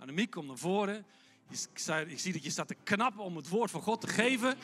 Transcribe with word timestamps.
Annemiek, 0.00 0.30
kom 0.30 0.46
naar 0.46 0.56
voren. 0.56 1.06
Ik 2.08 2.18
zie 2.18 2.32
dat 2.32 2.42
je 2.42 2.50
staat 2.50 2.68
te 2.68 2.76
knappen 2.84 3.24
om 3.24 3.36
het 3.36 3.48
woord 3.48 3.70
van 3.70 3.82
God 3.82 4.00
te 4.00 4.06
geven. 4.06 4.58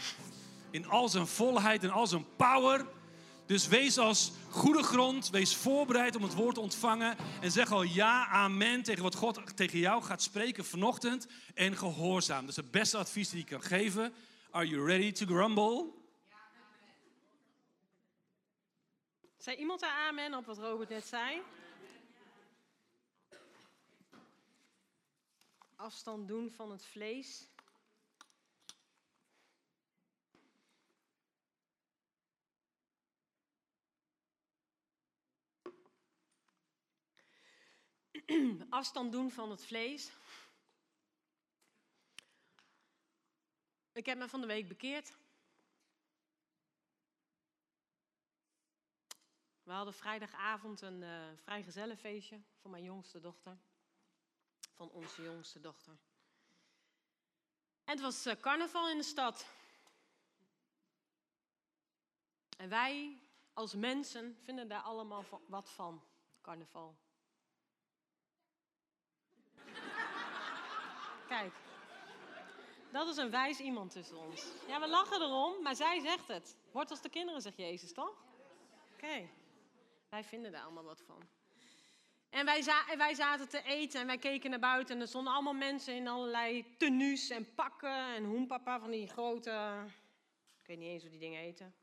In 0.70 0.86
al 0.88 1.08
zijn 1.08 1.26
volheid 1.26 1.82
en 1.82 1.90
al 1.90 2.06
zijn 2.06 2.24
power. 2.36 2.86
Dus 3.46 3.69
wees 3.69 3.99
als 3.99 4.33
goede 4.51 4.83
grond, 4.83 5.30
wees 5.30 5.57
voorbereid 5.57 6.17
om 6.17 6.22
het 6.22 6.35
woord 6.35 6.54
te 6.54 6.61
ontvangen. 6.61 7.17
En 7.41 7.51
zeg 7.51 7.72
al 7.72 7.83
ja, 7.83 8.27
amen 8.27 8.83
tegen 8.83 9.03
wat 9.03 9.14
God 9.14 9.57
tegen 9.57 9.79
jou 9.79 10.03
gaat 10.03 10.22
spreken 10.22 10.64
vanochtend. 10.64 11.27
En 11.55 11.77
gehoorzaam. 11.77 12.41
Dat 12.41 12.50
is 12.50 12.57
het 12.57 12.71
beste 12.71 12.96
advies 12.96 13.30
die 13.30 13.41
ik 13.41 13.46
kan 13.46 13.62
geven. 13.62 14.12
Are 14.50 14.68
you 14.68 14.87
ready 14.87 15.12
to 15.12 15.27
grumble? 15.27 15.87
Zei 19.39 19.57
iemand 19.57 19.80
daar 19.80 20.07
amen 20.09 20.34
op 20.34 20.46
wat 20.46 20.59
Robert 20.59 20.89
net 20.89 21.07
zei? 21.07 21.43
Afstand 25.77 26.29
doen 26.29 26.50
van 26.50 26.70
het 26.70 26.84
vlees. 26.84 27.48
Afstand 38.68 39.12
doen 39.12 39.30
van 39.30 39.51
het 39.51 39.65
vlees. 39.65 40.12
Ik 43.93 44.06
heb 44.06 44.18
me 44.18 44.29
van 44.29 44.40
de 44.40 44.46
week 44.46 44.68
bekeerd. 44.68 45.16
We 49.62 49.73
hadden 49.73 49.95
vrijdagavond 49.95 50.80
een 50.80 51.02
uh, 51.02 51.27
vrijgezellenfeestje 51.37 52.40
voor 52.60 52.70
mijn 52.70 52.84
jongste 52.84 53.20
dochter. 53.20 53.59
Van 54.77 54.91
onze 54.91 55.23
jongste 55.23 55.61
dochter. 55.61 55.98
En 57.85 57.93
het 57.93 58.01
was 58.01 58.27
uh, 58.27 58.35
carnaval 58.41 58.89
in 58.89 58.97
de 58.97 59.02
stad. 59.02 59.46
En 62.57 62.68
wij 62.68 63.21
als 63.52 63.74
mensen 63.74 64.38
vinden 64.43 64.69
daar 64.69 64.83
allemaal 64.83 65.25
wat 65.47 65.71
van, 65.71 66.05
carnaval. 66.41 66.97
Kijk, 71.28 71.55
dat 72.93 73.09
is 73.09 73.16
een 73.16 73.31
wijs 73.31 73.59
iemand 73.59 73.91
tussen 73.93 74.16
ons. 74.16 74.53
Ja, 74.66 74.81
we 74.81 74.88
lachen 74.88 75.22
erom, 75.22 75.62
maar 75.62 75.77
zij 75.77 76.00
zegt 76.00 76.28
het. 76.28 76.56
Word 76.71 76.91
als 76.91 77.00
de 77.00 77.09
kinderen, 77.09 77.43
zegt 77.43 77.56
Jezus, 77.56 77.93
toch? 77.93 78.25
Oké. 78.93 79.28
Wij 80.09 80.25
vinden 80.25 80.53
daar 80.53 80.62
allemaal 80.62 80.84
wat 80.84 81.00
van. 81.00 81.22
En 82.37 82.44
wij, 82.44 82.65
wij, 82.97 83.15
zaten 83.15 83.48
te 83.48 83.62
eten 83.62 84.00
en 84.00 84.06
wij 84.06 84.19
keken 84.19 84.50
naar 84.50 84.59
buiten 84.59 84.94
en 84.94 85.00
er 85.00 85.09
stonden 85.09 85.32
allemaal 85.32 85.54
mensen 85.54 85.94
in 85.94 86.09
allerlei 86.09 86.76
tenues 86.76 87.31
en 87.31 87.54
pakken 87.54 88.15
en 88.15 88.25
hoenpapa 88.25 88.81
van 88.81 88.91
die 88.91 89.09
grote, 89.09 89.84
ik 90.60 90.66
weet 90.66 90.78
niet 90.78 90.88
eens 90.88 91.03
hoe 91.03 91.10
die 91.10 91.20
dingen 91.20 91.41
heten. 91.41 91.75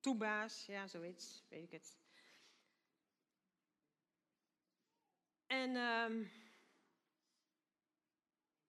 Toebaas, 0.00 0.66
ja, 0.66 0.86
zoiets, 0.86 1.42
weet 1.48 1.62
ik 1.62 1.70
het. 1.70 1.96
En 5.46 5.76
um, 5.76 6.30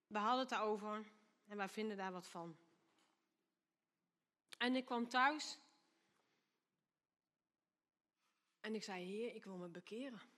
we 0.08 0.18
hadden 0.18 0.40
het 0.40 0.50
daarover 0.50 1.06
en 1.48 1.58
wij 1.58 1.70
vinden 1.70 1.98
daar 1.98 2.12
wat 2.12 2.28
van. 2.28 2.58
En 4.58 4.76
ik 4.76 4.86
kwam 4.86 5.08
thuis 5.08 5.58
en 8.62 8.76
ik 8.76 8.84
zei, 8.84 9.06
Heer, 9.06 9.36
ik 9.36 9.44
wil 9.44 9.58
me 9.58 9.68
bekeren. 9.68 10.33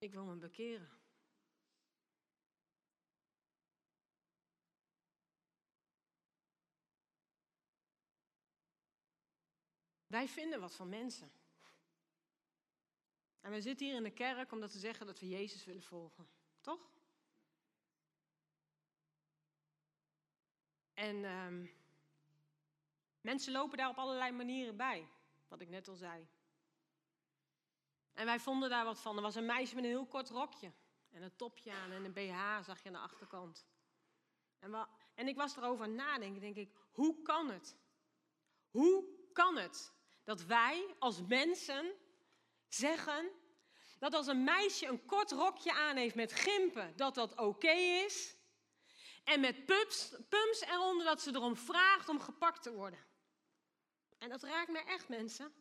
Ik 0.00 0.12
wil 0.12 0.24
me 0.24 0.34
bekeren. 0.34 0.90
Wij 10.06 10.28
vinden 10.28 10.60
wat 10.60 10.74
van 10.74 10.88
mensen. 10.88 11.32
En 13.40 13.50
we 13.50 13.60
zitten 13.60 13.86
hier 13.86 13.96
in 13.96 14.02
de 14.02 14.10
kerk 14.10 14.52
omdat 14.52 14.72
we 14.72 14.78
zeggen 14.78 15.06
dat 15.06 15.20
we 15.20 15.28
Jezus 15.28 15.64
willen 15.64 15.82
volgen. 15.82 16.28
Toch? 16.60 16.90
En 20.94 21.24
um, 21.24 21.70
mensen 23.20 23.52
lopen 23.52 23.78
daar 23.78 23.88
op 23.88 23.98
allerlei 23.98 24.32
manieren 24.32 24.76
bij. 24.76 25.08
Wat 25.48 25.60
ik 25.60 25.68
net 25.68 25.88
al 25.88 25.96
zei. 25.96 26.28
En 28.20 28.26
wij 28.26 28.40
vonden 28.40 28.70
daar 28.70 28.84
wat 28.84 29.00
van. 29.00 29.16
Er 29.16 29.22
was 29.22 29.34
een 29.34 29.46
meisje 29.46 29.74
met 29.74 29.84
een 29.84 29.90
heel 29.90 30.06
kort 30.06 30.28
rokje. 30.28 30.72
En 31.10 31.22
een 31.22 31.36
topje 31.36 31.72
aan 31.72 31.92
en 31.92 32.04
een 32.04 32.12
BH 32.12 32.64
zag 32.64 32.82
je 32.82 32.86
aan 32.86 32.92
de 32.92 32.98
achterkant. 32.98 33.66
En, 34.58 34.88
en 35.14 35.28
ik 35.28 35.36
was 35.36 35.56
erover 35.56 35.88
nadenken. 35.88 36.40
Denk 36.40 36.56
ik, 36.56 36.72
hoe 36.90 37.22
kan 37.22 37.50
het? 37.50 37.76
Hoe 38.70 39.04
kan 39.32 39.56
het 39.56 39.92
dat 40.24 40.44
wij 40.44 40.94
als 40.98 41.22
mensen 41.22 41.92
zeggen 42.68 43.30
dat 43.98 44.14
als 44.14 44.26
een 44.26 44.44
meisje 44.44 44.86
een 44.86 45.04
kort 45.04 45.30
rokje 45.30 45.72
aan 45.72 45.96
heeft 45.96 46.14
met 46.14 46.32
gimpen, 46.32 46.96
dat 46.96 47.14
dat 47.14 47.38
oké 47.38 47.72
is. 48.06 48.36
En 49.24 49.40
met 49.40 49.66
pumps 50.28 50.60
eronder 50.60 51.04
dat 51.04 51.20
ze 51.20 51.34
erom 51.34 51.56
vraagt 51.56 52.08
om 52.08 52.20
gepakt 52.20 52.62
te 52.62 52.72
worden. 52.72 53.06
En 54.18 54.28
dat 54.28 54.42
raakt 54.42 54.70
me 54.70 54.78
echt, 54.78 55.08
mensen. 55.08 55.59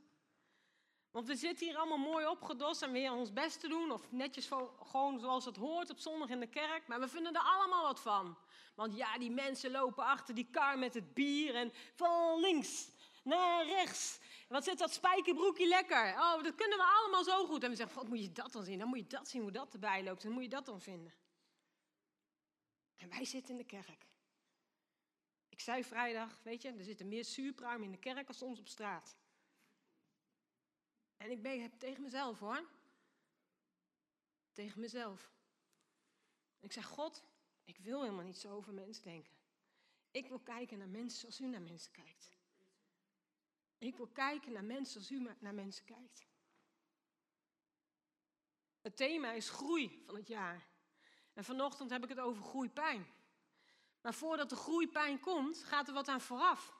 Want 1.11 1.27
we 1.27 1.35
zitten 1.35 1.67
hier 1.67 1.77
allemaal 1.77 1.97
mooi 1.97 2.27
opgedost 2.27 2.81
en 2.81 2.91
weer 2.91 3.11
ons 3.11 3.33
best 3.33 3.59
te 3.59 3.67
doen. 3.67 3.91
Of 3.91 4.11
netjes 4.11 4.49
gewoon 4.79 5.19
zoals 5.19 5.45
het 5.45 5.55
hoort 5.55 5.89
op 5.89 5.99
zondag 5.99 6.29
in 6.29 6.39
de 6.39 6.47
kerk. 6.47 6.87
Maar 6.87 6.99
we 6.99 7.07
vinden 7.07 7.33
er 7.33 7.41
allemaal 7.41 7.83
wat 7.83 7.99
van. 7.99 8.37
Want 8.75 8.95
ja, 8.95 9.17
die 9.17 9.31
mensen 9.31 9.71
lopen 9.71 10.03
achter 10.03 10.35
die 10.35 10.49
kar 10.51 10.79
met 10.79 10.93
het 10.93 11.13
bier. 11.13 11.55
En 11.55 11.71
van 11.95 12.39
links 12.39 12.91
naar 13.23 13.65
rechts. 13.65 14.19
Wat 14.47 14.63
zit 14.63 14.77
dat 14.77 14.93
spijkerbroekje 14.93 15.67
lekker. 15.67 16.13
Oh, 16.13 16.43
dat 16.43 16.55
kunnen 16.55 16.77
we 16.77 16.83
allemaal 16.83 17.23
zo 17.23 17.45
goed. 17.45 17.63
En 17.63 17.69
we 17.69 17.75
zeggen, 17.75 17.95
wat 17.95 18.07
moet 18.07 18.21
je 18.21 18.31
dat 18.31 18.51
dan 18.51 18.63
zien? 18.63 18.79
Dan 18.79 18.87
moet 18.87 18.99
je 18.99 19.07
dat 19.07 19.27
zien 19.27 19.41
hoe 19.41 19.51
dat 19.51 19.73
erbij 19.73 20.03
loopt. 20.03 20.23
Dan 20.23 20.31
moet 20.31 20.43
je 20.43 20.49
dat 20.49 20.65
dan 20.65 20.81
vinden. 20.81 21.13
En 22.95 23.09
wij 23.09 23.25
zitten 23.25 23.51
in 23.51 23.57
de 23.57 23.65
kerk. 23.65 24.07
Ik 25.49 25.59
zei 25.59 25.83
vrijdag, 25.83 26.39
weet 26.43 26.61
je, 26.61 26.71
er 26.71 26.83
zitten 26.83 27.07
meer 27.07 27.25
zuurpruimen 27.25 27.85
in 27.85 27.91
de 27.91 27.97
kerk 27.97 28.27
als 28.27 28.37
soms 28.37 28.59
op 28.59 28.67
straat. 28.67 29.17
En 31.19 31.31
ik 31.31 31.41
ben 31.41 31.77
tegen 31.77 32.03
mezelf 32.03 32.39
hoor. 32.39 32.69
Tegen 34.53 34.79
mezelf. 34.79 35.31
Ik 36.59 36.71
zeg, 36.71 36.85
God, 36.85 37.23
ik 37.63 37.77
wil 37.77 38.01
helemaal 38.01 38.25
niet 38.25 38.37
zo 38.37 38.55
over 38.55 38.73
mensen 38.73 39.03
denken. 39.03 39.33
Ik 40.11 40.27
wil 40.27 40.39
kijken 40.39 40.77
naar 40.77 40.87
mensen 40.87 41.19
zoals 41.19 41.39
u 41.39 41.45
naar 41.45 41.61
mensen 41.61 41.91
kijkt. 41.91 42.37
Ik 43.77 43.95
wil 43.95 44.07
kijken 44.07 44.51
naar 44.51 44.63
mensen 44.63 44.91
zoals 45.01 45.21
u 45.21 45.35
naar 45.39 45.53
mensen 45.53 45.85
kijkt. 45.85 46.27
Het 48.81 48.97
thema 48.97 49.31
is 49.31 49.49
groei 49.49 50.03
van 50.05 50.15
het 50.15 50.27
jaar. 50.27 50.67
En 51.33 51.43
vanochtend 51.43 51.89
heb 51.89 52.03
ik 52.03 52.09
het 52.09 52.19
over 52.19 52.43
groeipijn. 52.43 53.07
Maar 54.01 54.13
voordat 54.13 54.49
de 54.49 54.55
groeipijn 54.55 55.19
komt, 55.19 55.63
gaat 55.63 55.87
er 55.87 55.93
wat 55.93 56.07
aan 56.07 56.21
vooraf. 56.21 56.77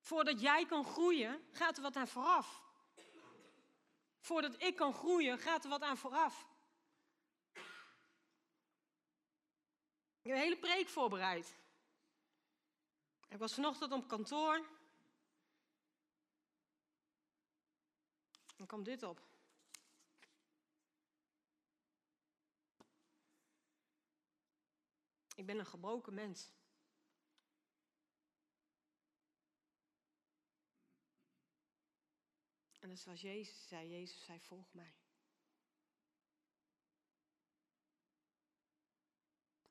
Voordat 0.00 0.40
jij 0.40 0.66
kan 0.66 0.84
groeien, 0.84 1.42
gaat 1.50 1.76
er 1.76 1.82
wat 1.82 1.96
aan 1.96 2.08
vooraf. 2.08 2.65
Voordat 4.26 4.62
ik 4.62 4.76
kan 4.76 4.94
groeien, 4.94 5.38
gaat 5.38 5.64
er 5.64 5.70
wat 5.70 5.82
aan 5.82 5.96
vooraf. 5.96 6.46
Ik 10.22 10.32
heb 10.32 10.32
een 10.32 10.42
hele 10.42 10.58
preek 10.58 10.88
voorbereid. 10.88 11.56
Ik 13.28 13.38
was 13.38 13.54
vanochtend 13.54 13.92
op 13.92 14.08
kantoor. 14.08 14.66
En 18.56 18.66
kwam 18.66 18.82
dit 18.82 19.02
op. 19.02 19.20
Ik 25.34 25.46
ben 25.46 25.58
een 25.58 25.66
gebroken 25.66 26.14
mens. 26.14 26.52
En 32.86 32.92
dat 32.92 33.00
is 33.00 33.04
zoals 33.04 33.20
Jezus 33.20 33.68
zei. 33.68 33.90
Jezus 33.90 34.24
zei, 34.24 34.40
volg 34.40 34.72
mij. 34.72 34.94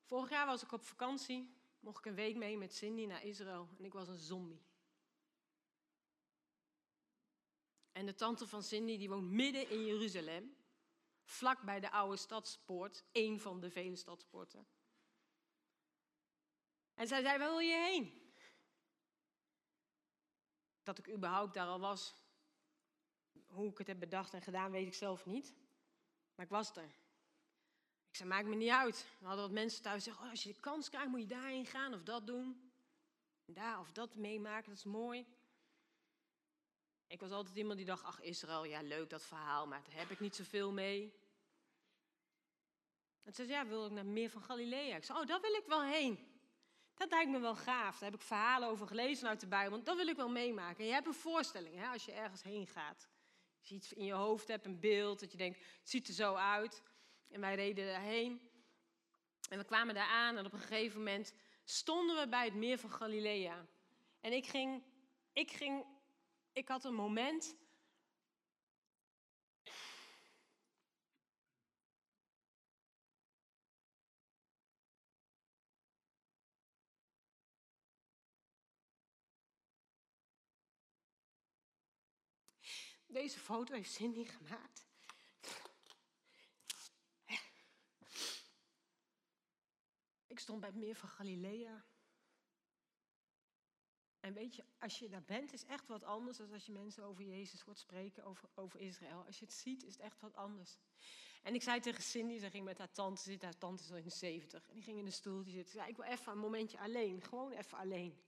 Vorig 0.02 0.30
jaar 0.30 0.46
was 0.46 0.62
ik 0.62 0.72
op 0.72 0.82
vakantie. 0.82 1.56
Mocht 1.80 1.98
ik 1.98 2.04
een 2.04 2.14
week 2.14 2.36
mee 2.36 2.56
met 2.56 2.74
Cindy 2.74 3.04
naar 3.04 3.24
Israël. 3.24 3.68
En 3.78 3.84
ik 3.84 3.92
was 3.92 4.08
een 4.08 4.18
zombie. 4.18 4.62
En 7.92 8.06
de 8.06 8.14
tante 8.14 8.46
van 8.46 8.62
Cindy 8.62 8.98
die 8.98 9.08
woont 9.08 9.30
midden 9.30 9.70
in 9.70 9.86
Jeruzalem. 9.86 10.56
Vlak 11.22 11.62
bij 11.62 11.80
de 11.80 11.90
oude 11.90 12.16
stadspoort. 12.16 13.04
Een 13.12 13.40
van 13.40 13.60
de 13.60 13.70
vele 13.70 13.96
stadspoorten. 13.96 14.66
En 16.94 17.06
zij 17.06 17.22
zei, 17.22 17.38
waar 17.38 17.48
wil 17.48 17.58
je 17.58 17.74
heen? 17.74 18.32
Dat 20.82 20.98
ik 20.98 21.08
überhaupt 21.08 21.54
daar 21.54 21.66
al 21.66 21.80
was, 21.80 22.14
hoe 23.56 23.70
ik 23.70 23.78
het 23.78 23.86
heb 23.86 24.00
bedacht 24.00 24.34
en 24.34 24.42
gedaan, 24.42 24.70
weet 24.70 24.86
ik 24.86 24.94
zelf 24.94 25.26
niet. 25.26 25.54
Maar 26.34 26.44
ik 26.44 26.50
was 26.50 26.76
er. 26.76 26.90
Ik 28.08 28.16
zei, 28.16 28.28
maakt 28.28 28.46
me 28.46 28.54
niet 28.54 28.70
uit. 28.70 29.06
We 29.18 29.26
hadden 29.26 29.44
wat 29.44 29.54
mensen 29.54 29.82
thuis 29.82 30.04
zeggen, 30.04 30.24
oh, 30.24 30.30
als 30.30 30.42
je 30.42 30.52
de 30.52 30.60
kans 30.60 30.88
krijgt, 30.88 31.08
moet 31.08 31.20
je 31.20 31.26
daarheen 31.26 31.66
gaan 31.66 31.94
of 31.94 32.02
dat 32.02 32.26
doen. 32.26 32.72
Daar 33.44 33.80
of 33.80 33.92
dat 33.92 34.14
meemaken, 34.14 34.68
dat 34.68 34.78
is 34.78 34.84
mooi. 34.84 35.26
Ik 37.06 37.20
was 37.20 37.30
altijd 37.30 37.56
iemand 37.56 37.76
die 37.76 37.86
dacht, 37.86 38.04
ach 38.04 38.20
Israël, 38.20 38.64
ja 38.64 38.82
leuk 38.82 39.10
dat 39.10 39.24
verhaal, 39.24 39.66
maar 39.66 39.82
daar 39.84 39.98
heb 39.98 40.10
ik 40.10 40.20
niet 40.20 40.36
zoveel 40.36 40.72
mee. 40.72 41.14
En 43.22 43.32
zei 43.32 43.48
ja, 43.48 43.66
wil 43.66 43.86
ik 43.86 43.92
naar 43.92 44.06
meer 44.06 44.30
van 44.30 44.42
Galilea? 44.42 44.96
Ik 44.96 45.04
zei, 45.04 45.18
oh, 45.18 45.26
daar 45.26 45.40
wil 45.40 45.54
ik 45.54 45.66
wel 45.66 45.82
heen. 45.82 46.34
Dat 46.94 47.10
lijkt 47.10 47.30
me 47.30 47.38
wel 47.38 47.56
gaaf. 47.56 47.98
Daar 47.98 48.10
heb 48.10 48.20
ik 48.20 48.26
verhalen 48.26 48.68
over 48.68 48.86
gelezen 48.86 49.28
uit 49.28 49.40
de 49.40 49.46
Bijbel, 49.46 49.82
dat 49.82 49.96
wil 49.96 50.06
ik 50.06 50.16
wel 50.16 50.28
meemaken. 50.28 50.78
En 50.78 50.86
je 50.86 50.92
hebt 50.92 51.06
een 51.06 51.14
voorstelling, 51.14 51.76
hè, 51.76 51.86
als 51.86 52.04
je 52.04 52.12
ergens 52.12 52.42
heen 52.42 52.66
gaat. 52.66 53.08
Als 53.66 53.74
je 53.74 53.80
iets 53.80 53.92
in 53.92 54.04
je 54.04 54.12
hoofd 54.12 54.48
hebt, 54.48 54.66
een 54.66 54.80
beeld, 54.80 55.20
dat 55.20 55.32
je 55.32 55.38
denkt, 55.38 55.58
het 55.58 55.90
ziet 55.90 56.08
er 56.08 56.14
zo 56.14 56.34
uit. 56.34 56.82
En 57.28 57.40
wij 57.40 57.54
reden 57.54 57.86
daarheen. 57.86 58.40
En 59.50 59.58
we 59.58 59.64
kwamen 59.64 59.94
daar 59.94 60.08
aan 60.08 60.36
en 60.36 60.46
op 60.46 60.52
een 60.52 60.58
gegeven 60.58 60.98
moment 60.98 61.34
stonden 61.64 62.16
we 62.16 62.28
bij 62.28 62.44
het 62.44 62.54
meer 62.54 62.78
van 62.78 62.92
Galilea. 62.92 63.66
En 64.20 64.32
ik 64.32 64.46
ging, 64.46 64.82
ik 65.32 65.50
ging, 65.50 65.84
ik 66.52 66.68
had 66.68 66.84
een 66.84 66.94
moment. 66.94 67.56
Deze 83.06 83.38
foto 83.38 83.74
heeft 83.74 83.92
Cindy 83.92 84.24
gemaakt. 84.24 84.86
Ik 90.26 90.38
stond 90.38 90.60
bij 90.60 90.68
het 90.68 90.78
meer 90.78 90.96
van 90.96 91.08
Galilea. 91.08 91.84
En 94.20 94.32
weet 94.32 94.56
je, 94.56 94.64
als 94.78 94.98
je 94.98 95.08
daar 95.08 95.24
bent, 95.24 95.52
is 95.52 95.64
echt 95.64 95.88
wat 95.88 96.04
anders 96.04 96.36
dan 96.36 96.52
als 96.52 96.66
je 96.66 96.72
mensen 96.72 97.04
over 97.04 97.24
Jezus 97.24 97.60
hoort 97.60 97.78
spreken, 97.78 98.24
over, 98.24 98.48
over 98.54 98.80
Israël. 98.80 99.24
Als 99.24 99.38
je 99.38 99.44
het 99.44 99.54
ziet, 99.54 99.84
is 99.84 99.92
het 99.92 100.02
echt 100.02 100.20
wat 100.20 100.34
anders. 100.34 100.78
En 101.42 101.54
ik 101.54 101.62
zei 101.62 101.80
tegen 101.80 102.02
Cindy, 102.02 102.38
ze 102.38 102.50
ging 102.50 102.64
met 102.64 102.78
haar 102.78 102.92
tante 102.92 103.22
zitten, 103.22 103.48
haar 103.48 103.58
tante 103.58 103.82
is 103.82 103.90
al 103.90 103.96
in 103.96 104.04
de 104.04 104.10
70. 104.10 104.68
En 104.68 104.74
die 104.74 104.82
ging 104.82 104.98
in 104.98 105.04
de 105.04 105.10
stoeltje 105.10 105.52
zitten. 105.52 105.70
Ze 105.70 105.78
zei, 105.78 105.90
ik 105.90 105.96
wil 105.96 106.04
even 106.04 106.32
een 106.32 106.38
momentje 106.38 106.78
alleen, 106.78 107.22
gewoon 107.22 107.52
even 107.52 107.78
alleen. 107.78 108.20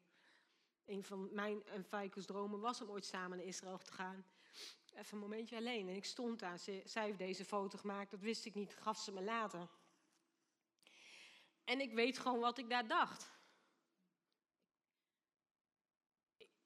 Een 0.84 1.04
van 1.04 1.34
mijn 1.34 1.64
en 1.64 1.86
dromen 2.26 2.60
was 2.60 2.80
om 2.80 2.90
ooit 2.90 3.04
samen 3.04 3.38
naar 3.38 3.46
Israël 3.46 3.78
te 3.78 3.92
gaan. 3.92 4.24
Even 4.94 5.12
een 5.12 5.18
momentje 5.18 5.56
alleen. 5.56 5.88
En 5.88 5.94
ik 5.94 6.04
stond 6.04 6.38
daar, 6.38 6.58
zij 6.58 7.04
heeft 7.04 7.18
deze 7.18 7.44
foto 7.44 7.78
gemaakt, 7.78 8.10
dat 8.10 8.20
wist 8.20 8.44
ik 8.44 8.54
niet, 8.54 8.74
gaf 8.74 8.98
ze 8.98 9.12
me 9.12 9.22
later. 9.22 9.68
En 11.64 11.80
ik 11.80 11.92
weet 11.92 12.18
gewoon 12.18 12.40
wat 12.40 12.58
ik 12.58 12.68
daar 12.68 12.86
dacht. 12.86 13.30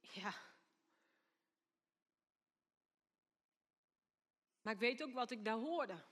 Ja. 0.01 0.35
Maar 4.63 4.73
ik 4.73 4.79
weet 4.79 5.03
ook 5.03 5.13
wat 5.13 5.31
ik 5.31 5.45
daar 5.45 5.59
hoorde. 5.59 6.05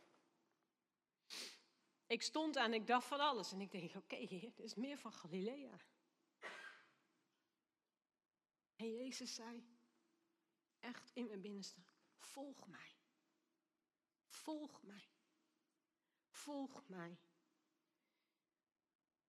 Ik 2.06 2.22
stond 2.22 2.56
aan 2.56 2.74
ik 2.74 2.86
dacht 2.86 3.06
van 3.06 3.20
alles. 3.20 3.52
En 3.52 3.60
ik 3.60 3.70
denk, 3.70 3.94
oké, 3.94 4.14
okay, 4.14 4.26
dit 4.26 4.58
is 4.58 4.74
meer 4.74 4.98
van 4.98 5.12
Galilea. 5.12 5.78
En 8.76 8.94
Jezus 8.94 9.34
zei, 9.34 9.79
echt 10.80 11.10
in 11.12 11.26
mijn 11.26 11.40
binnenste, 11.40 11.80
volg 12.16 12.66
mij. 12.66 12.96
Volg 14.26 14.82
mij. 14.82 15.08
Volg 16.28 16.88
mij. 16.88 17.18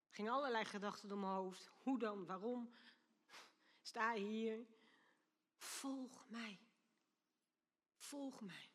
Er 0.07 0.17
gingen 0.17 0.31
allerlei 0.31 0.65
gedachten 0.65 1.09
door 1.09 1.17
mijn 1.17 1.33
hoofd. 1.33 1.71
Hoe 1.83 1.99
dan? 1.99 2.25
Waarom? 2.25 2.73
Sta 3.81 4.13
hier. 4.13 4.65
Volg 5.57 6.29
mij. 6.29 6.59
Volg 7.95 8.41
mij. 8.41 8.69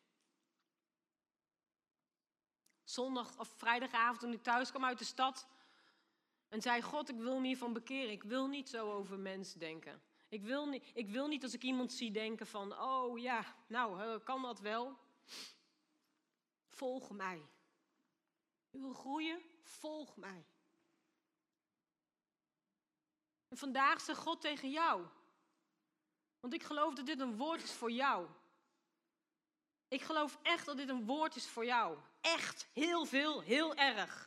Zondag 2.83 3.39
of 3.39 3.47
vrijdagavond 3.47 4.19
toen 4.19 4.33
ik 4.33 4.43
thuis 4.43 4.69
kwam 4.69 4.85
uit 4.85 4.99
de 4.99 5.05
stad. 5.05 5.47
En 6.47 6.61
zei, 6.61 6.81
God, 6.81 7.09
ik 7.09 7.17
wil 7.17 7.39
me 7.39 7.47
hiervan 7.47 7.73
bekeren. 7.73 8.11
Ik 8.11 8.23
wil 8.23 8.47
niet 8.47 8.69
zo 8.69 8.91
over 8.91 9.19
mensen 9.19 9.59
denken. 9.59 10.01
Ik 10.29 10.43
wil 10.43 10.65
niet, 10.65 10.91
ik 10.93 11.09
wil 11.09 11.27
niet 11.27 11.43
als 11.43 11.53
ik 11.53 11.63
iemand 11.63 11.91
zie 11.93 12.11
denken 12.11 12.47
van, 12.47 12.79
oh 12.79 13.19
ja, 13.19 13.55
nou, 13.67 14.19
kan 14.19 14.41
dat 14.41 14.59
wel? 14.59 14.97
Volg 16.67 17.09
mij. 17.11 17.45
U 18.71 18.79
wil 18.79 18.93
groeien? 18.93 19.41
Volg 19.63 20.15
mij. 20.15 20.45
En 23.47 23.57
vandaag 23.57 24.01
zegt 24.01 24.19
God 24.19 24.41
tegen 24.41 24.69
jou. 24.69 25.07
Want 26.39 26.53
ik 26.53 26.63
geloof 26.63 26.93
dat 26.93 27.05
dit 27.05 27.19
een 27.19 27.37
woord 27.37 27.63
is 27.63 27.73
voor 27.73 27.91
jou. 27.91 28.27
Ik 29.87 30.01
geloof 30.01 30.39
echt 30.41 30.65
dat 30.65 30.77
dit 30.77 30.89
een 30.89 31.05
woord 31.05 31.35
is 31.35 31.47
voor 31.47 31.65
jou. 31.65 31.97
Echt, 32.21 32.67
heel 32.73 33.05
veel, 33.05 33.41
heel 33.41 33.75
erg. 33.75 34.26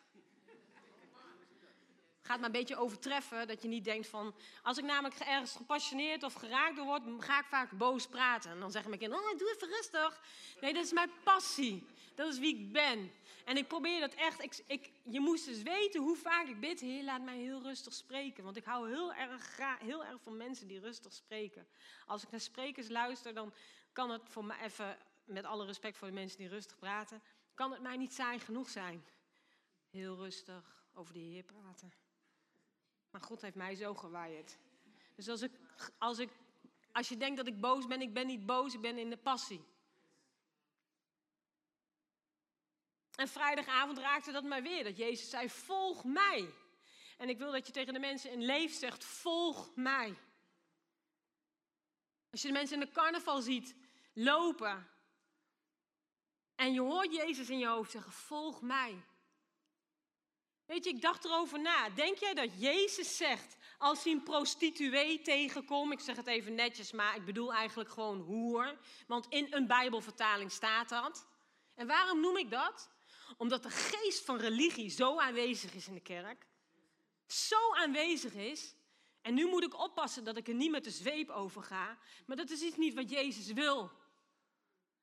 Gaat 2.30 2.38
maar 2.38 2.48
een 2.48 2.58
beetje 2.60 2.76
overtreffen 2.76 3.48
dat 3.48 3.62
je 3.62 3.68
niet 3.68 3.84
denkt 3.84 4.06
van... 4.06 4.34
Als 4.62 4.78
ik 4.78 4.84
namelijk 4.84 5.20
ergens 5.20 5.52
gepassioneerd 5.52 6.22
of 6.22 6.34
geraakt 6.34 6.76
door 6.76 6.84
word, 6.84 7.02
ga 7.18 7.40
ik 7.40 7.46
vaak 7.46 7.70
boos 7.70 8.06
praten. 8.06 8.50
En 8.50 8.60
dan 8.60 8.70
zeggen 8.70 8.90
mijn 8.90 9.02
kinderen, 9.02 9.24
oh, 9.24 9.38
doe 9.38 9.54
even 9.54 9.68
rustig. 9.68 10.20
Nee, 10.60 10.72
dat 10.72 10.84
is 10.84 10.92
mijn 10.92 11.10
passie. 11.24 11.86
Dat 12.14 12.32
is 12.32 12.38
wie 12.38 12.56
ik 12.56 12.72
ben. 12.72 13.12
En 13.44 13.56
ik 13.56 13.68
probeer 13.68 14.00
dat 14.00 14.14
echt. 14.14 14.42
Ik, 14.42 14.62
ik, 14.66 14.90
je 15.02 15.20
moest 15.20 15.44
dus 15.44 15.62
weten 15.62 16.00
hoe 16.00 16.16
vaak 16.16 16.46
ik 16.46 16.60
bid. 16.60 16.80
Heer, 16.80 17.04
laat 17.04 17.22
mij 17.22 17.36
heel 17.36 17.62
rustig 17.62 17.92
spreken. 17.92 18.44
Want 18.44 18.56
ik 18.56 18.64
hou 18.64 18.88
heel 18.88 19.12
erg, 19.14 19.58
heel 19.80 20.04
erg 20.04 20.22
van 20.22 20.36
mensen 20.36 20.68
die 20.68 20.80
rustig 20.80 21.12
spreken. 21.12 21.66
Als 22.06 22.22
ik 22.22 22.30
naar 22.30 22.40
sprekers 22.40 22.88
luister, 22.88 23.34
dan 23.34 23.52
kan 23.92 24.10
het 24.10 24.22
voor 24.24 24.44
mij 24.44 24.60
even, 24.60 24.98
met 25.24 25.44
alle 25.44 25.66
respect 25.66 25.96
voor 25.96 26.08
de 26.08 26.14
mensen 26.14 26.38
die 26.38 26.48
rustig 26.48 26.78
praten, 26.78 27.22
kan 27.54 27.72
het 27.72 27.82
mij 27.82 27.96
niet 27.96 28.14
saai 28.14 28.38
genoeg 28.38 28.68
zijn. 28.68 29.04
Heel 29.90 30.16
rustig 30.16 30.84
over 30.94 31.12
de 31.12 31.20
Heer 31.20 31.42
praten. 31.42 31.99
Maar 33.10 33.20
God 33.20 33.40
heeft 33.40 33.54
mij 33.54 33.74
zo 33.74 33.94
gewaaid. 33.94 34.58
Dus 35.14 35.28
als, 35.28 35.42
ik, 35.42 35.52
als, 35.98 36.18
ik, 36.18 36.30
als 36.92 37.08
je 37.08 37.16
denkt 37.16 37.36
dat 37.36 37.46
ik 37.46 37.60
boos 37.60 37.86
ben, 37.86 38.00
ik 38.00 38.14
ben 38.14 38.26
niet 38.26 38.46
boos, 38.46 38.74
ik 38.74 38.80
ben 38.80 38.98
in 38.98 39.10
de 39.10 39.16
passie. 39.16 39.64
En 43.14 43.28
vrijdagavond 43.28 43.98
raakte 43.98 44.32
dat 44.32 44.44
mij 44.44 44.62
weer. 44.62 44.84
Dat 44.84 44.96
Jezus 44.96 45.30
zei, 45.30 45.50
volg 45.50 46.04
mij. 46.04 46.54
En 47.18 47.28
ik 47.28 47.38
wil 47.38 47.52
dat 47.52 47.66
je 47.66 47.72
tegen 47.72 47.92
de 47.92 47.98
mensen 47.98 48.30
in 48.30 48.44
leef 48.44 48.74
zegt, 48.74 49.04
volg 49.04 49.74
mij. 49.74 50.14
Als 52.30 52.42
je 52.42 52.46
de 52.48 52.54
mensen 52.54 52.80
in 52.80 52.86
de 52.86 52.92
carnaval 52.92 53.40
ziet 53.40 53.74
lopen. 54.12 54.88
En 56.54 56.72
je 56.72 56.80
hoort 56.80 57.12
Jezus 57.12 57.50
in 57.50 57.58
je 57.58 57.66
hoofd 57.66 57.90
zeggen, 57.90 58.12
volg 58.12 58.62
mij. 58.62 59.04
Weet 60.70 60.84
je, 60.84 60.90
ik 60.90 61.00
dacht 61.00 61.24
erover 61.24 61.60
na. 61.60 61.88
Denk 61.88 62.18
jij 62.18 62.34
dat 62.34 62.60
Jezus 62.60 63.16
zegt, 63.16 63.56
als 63.78 64.04
hij 64.04 64.12
een 64.12 64.22
prostituee 64.22 65.20
tegenkomt, 65.20 65.92
ik 65.92 66.00
zeg 66.00 66.16
het 66.16 66.26
even 66.26 66.54
netjes, 66.54 66.92
maar 66.92 67.16
ik 67.16 67.24
bedoel 67.24 67.52
eigenlijk 67.52 67.90
gewoon 67.90 68.20
hoer, 68.20 68.78
want 69.06 69.26
in 69.28 69.46
een 69.50 69.66
Bijbelvertaling 69.66 70.52
staat 70.52 70.88
dat. 70.88 71.26
En 71.74 71.86
waarom 71.86 72.20
noem 72.20 72.36
ik 72.36 72.50
dat? 72.50 72.88
Omdat 73.36 73.62
de 73.62 73.70
geest 73.70 74.24
van 74.24 74.36
religie 74.36 74.90
zo 74.90 75.18
aanwezig 75.18 75.74
is 75.74 75.88
in 75.88 75.94
de 75.94 76.00
kerk. 76.00 76.46
Zo 77.26 77.74
aanwezig 77.74 78.34
is. 78.34 78.74
En 79.22 79.34
nu 79.34 79.46
moet 79.46 79.64
ik 79.64 79.80
oppassen 79.80 80.24
dat 80.24 80.36
ik 80.36 80.48
er 80.48 80.54
niet 80.54 80.70
met 80.70 80.84
de 80.84 80.90
zweep 80.90 81.30
over 81.30 81.62
ga. 81.62 81.98
Maar 82.26 82.36
dat 82.36 82.50
is 82.50 82.60
iets 82.60 82.76
niet 82.76 82.94
wat 82.94 83.10
Jezus 83.10 83.52
wil. 83.52 83.90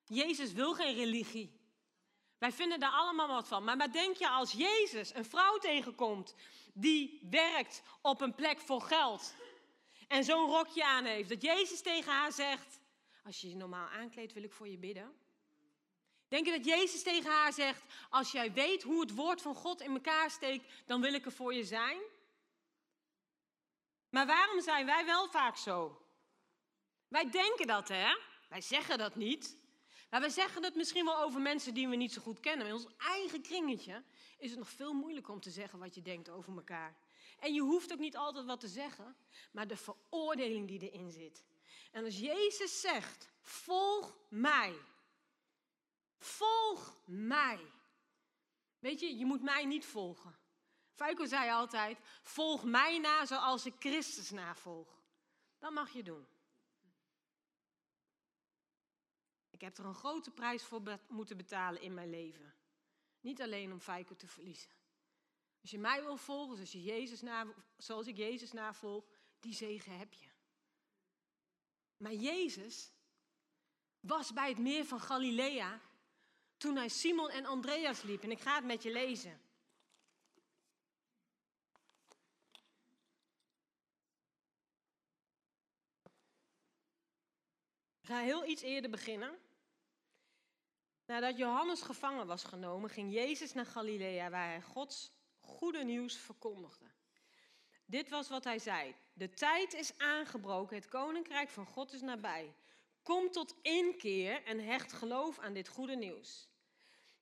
Jezus 0.06 0.54
wil 0.54 0.74
geen 0.74 0.96
religie. 0.96 1.57
Wij 2.38 2.52
vinden 2.52 2.80
daar 2.80 2.92
allemaal 2.92 3.28
wat 3.28 3.48
van. 3.48 3.64
Maar, 3.64 3.78
maar 3.78 3.92
denk 3.92 4.18
je 4.18 4.30
als 4.30 4.52
Jezus 4.52 5.14
een 5.14 5.26
vrouw 5.26 5.58
tegenkomt 5.58 6.36
die 6.74 7.20
werkt 7.30 7.82
op 8.02 8.22
een 8.22 8.36
plek 8.36 8.60
voor 8.60 8.82
geld 8.82 9.36
en 10.08 10.24
zo'n 10.24 10.50
rokje 10.50 10.86
aan 10.86 11.06
heeft, 11.06 11.30
dat 11.30 11.42
Jezus 11.42 11.82
tegen 11.82 12.12
haar 12.12 12.32
zegt: 12.32 12.80
Als 13.26 13.42
je 13.42 13.50
je 13.50 13.56
normaal 13.56 13.88
aankleedt, 13.88 14.34
wil 14.34 14.44
ik 14.44 14.54
voor 14.54 14.68
je 14.68 14.78
bidden. 14.78 15.16
Denk 16.28 16.46
je 16.46 16.52
dat 16.52 16.66
Jezus 16.66 17.04
tegen 17.04 17.32
haar 17.32 17.54
zegt: 17.54 17.84
Als 18.10 18.32
jij 18.32 18.54
weet 18.54 18.84
hoe 18.84 19.02
het 19.02 19.16
woord 19.16 19.42
van 19.42 19.56
God 19.56 19.82
in 19.82 19.92
elkaar 19.92 20.32
steekt, 20.32 20.66
dan 20.86 21.02
wil 21.02 21.14
ik 21.14 21.26
er 21.26 21.32
voor 21.32 21.54
je 21.54 21.64
zijn? 21.64 22.02
Maar 24.10 24.26
waarom 24.26 24.62
zijn 24.62 24.86
wij 24.86 25.06
wel 25.06 25.30
vaak 25.30 25.58
zo? 25.58 26.02
Wij 27.08 27.30
denken 27.30 27.68
dat, 27.68 27.88
hè? 27.88 28.18
Wij 28.50 28.62
zeggen 28.62 28.98
dat 28.98 29.16
niet. 29.16 29.58
Maar 30.10 30.20
wij 30.20 30.30
zeggen 30.30 30.62
dat 30.62 30.76
misschien 30.76 31.06
wel 31.06 31.22
over 31.22 31.42
mensen 31.42 31.74
die 31.74 31.88
we 31.88 31.96
niet 31.96 32.14
zo 32.14 32.22
goed 32.22 32.40
kennen. 32.40 32.68
In 32.68 32.74
ons 32.74 32.88
eigen 32.98 33.42
kringetje 33.42 34.04
is 34.38 34.50
het 34.50 34.60
nog 34.60 34.70
veel 34.70 34.94
moeilijker 34.94 35.34
om 35.34 35.42
te 35.42 35.50
zeggen 35.50 35.80
wat 35.80 35.96
je 35.96 36.02
denkt 36.02 36.30
over 36.30 36.56
elkaar. 36.56 36.96
En 37.40 37.54
je 37.54 37.62
hoeft 37.62 37.92
ook 37.92 38.00
niet 38.00 38.18
altijd 38.18 38.46
wat 38.46 38.60
te 38.60 38.68
zeggen, 38.68 39.16
maar 39.52 39.68
de 39.68 39.78
veroordeling 39.78 40.68
die 40.68 40.92
erin 40.92 41.12
zit. 41.12 41.44
En 41.92 42.04
als 42.04 42.20
Jezus 42.20 42.82
zegt: 42.82 43.30
Volg 43.42 44.18
mij. 44.30 44.74
Volg 46.18 46.98
mij. 47.06 47.60
Weet 48.80 49.00
je, 49.00 49.18
je 49.18 49.26
moet 49.26 49.42
mij 49.42 49.66
niet 49.66 49.86
volgen. 49.86 50.36
Fuiko 50.92 51.26
zei 51.26 51.52
altijd, 51.52 51.98
volg 52.22 52.64
mij 52.64 52.98
na 52.98 53.26
zoals 53.26 53.66
ik 53.66 53.74
Christus 53.80 54.30
navolg. 54.30 55.02
Dat 55.60 55.72
mag 55.72 55.94
je 55.94 56.04
doen. 56.04 56.28
Ik 59.58 59.64
heb 59.64 59.78
er 59.78 59.86
een 59.86 59.94
grote 59.94 60.32
prijs 60.32 60.64
voor 60.64 61.00
moeten 61.08 61.38
betalen 61.38 61.82
in 61.82 61.94
mijn 61.94 62.10
leven. 62.10 62.54
Niet 63.20 63.42
alleen 63.42 63.72
om 63.72 63.80
Feiko 63.80 64.16
te 64.16 64.28
verliezen. 64.28 64.72
Als 65.62 65.72
je 65.72 65.80
mij 65.80 66.04
wil 66.04 66.18
volgen 66.18 66.56
zoals, 66.56 66.72
je 66.72 66.84
Jezus 66.84 67.22
na, 67.22 67.54
zoals 67.78 68.08
ik 68.08 68.18
Jezus 68.18 68.52
navolg, 68.52 69.06
die 69.40 69.54
zegen 69.54 69.98
heb 69.98 70.14
je. 70.14 70.30
Maar 71.98 72.14
Jezus 72.14 72.92
was 74.00 74.34
bij 74.34 74.50
het 74.50 74.58
meer 74.58 74.86
van 74.86 75.00
Galilea 75.00 75.82
toen 76.58 76.76
hij 76.76 76.90
Simon 76.90 77.30
en 77.30 77.46
Andreas 77.46 78.02
liep. 78.02 78.24
En 78.24 78.32
ik 78.32 78.40
ga 78.40 78.56
het 78.56 78.66
met 78.66 78.84
je 78.84 78.92
lezen. 78.92 79.42
Ik 88.00 88.14
ga 88.14 88.20
heel 88.20 88.46
iets 88.46 88.62
eerder 88.62 88.90
beginnen. 88.90 89.46
Nadat 91.08 91.38
Johannes 91.38 91.82
gevangen 91.82 92.28
was 92.28 92.44
genomen, 92.44 92.90
ging 92.90 93.14
Jezus 93.14 93.54
naar 93.54 93.66
Galilea, 93.66 94.30
waar 94.30 94.48
hij 94.48 94.62
Gods 94.62 95.12
goede 95.40 95.84
nieuws 95.84 96.18
verkondigde. 96.18 96.86
Dit 97.86 98.10
was 98.10 98.30
wat 98.30 98.44
hij 98.44 98.60
zei. 98.60 98.96
De 99.14 99.30
tijd 99.30 99.74
is 99.74 99.98
aangebroken, 99.98 100.76
het 100.76 100.88
koninkrijk 100.88 101.50
van 101.50 101.66
God 101.66 101.94
is 101.94 102.02
nabij. 102.02 102.54
Kom 103.04 103.32
tot 103.32 103.56
inkeer 103.62 104.44
en 104.44 104.60
hecht 104.60 104.94
geloof 104.94 105.40
aan 105.40 105.54
dit 105.54 105.68
goede 105.68 105.96
nieuws. 105.96 106.50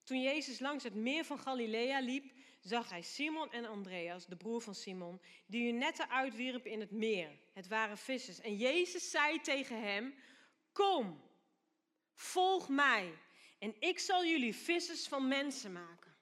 Toen 0.04 0.22
Jezus 0.22 0.60
langs 0.60 0.84
het 0.84 0.96
meer 0.96 1.26
van 1.26 1.40
Galilea 1.40 2.00
liep, 2.00 2.34
zag 2.62 2.90
hij 2.90 3.02
Simon 3.02 3.52
en 3.52 3.66
Andreas, 3.66 4.26
de 4.26 4.36
broer 4.36 4.62
van 4.62 4.76
Simon, 4.76 5.22
die 5.46 5.66
hun 5.66 5.78
netten 5.78 6.10
uitwierpen 6.10 6.72
in 6.72 6.80
het 6.80 6.92
meer. 6.92 7.30
Het 7.54 7.68
waren 7.68 7.98
vissers. 7.98 8.40
En 8.40 8.56
Jezus 8.56 9.12
zei 9.12 9.42
tegen 9.42 9.82
hem: 9.82 10.16
Kom, 10.72 11.22
volg 12.14 12.70
mij, 12.70 13.14
en 13.60 13.76
ik 13.80 14.00
zal 14.00 14.26
jullie 14.26 14.56
vissers 14.56 15.08
van 15.08 15.28
mensen 15.28 15.72
maken. 15.72 16.16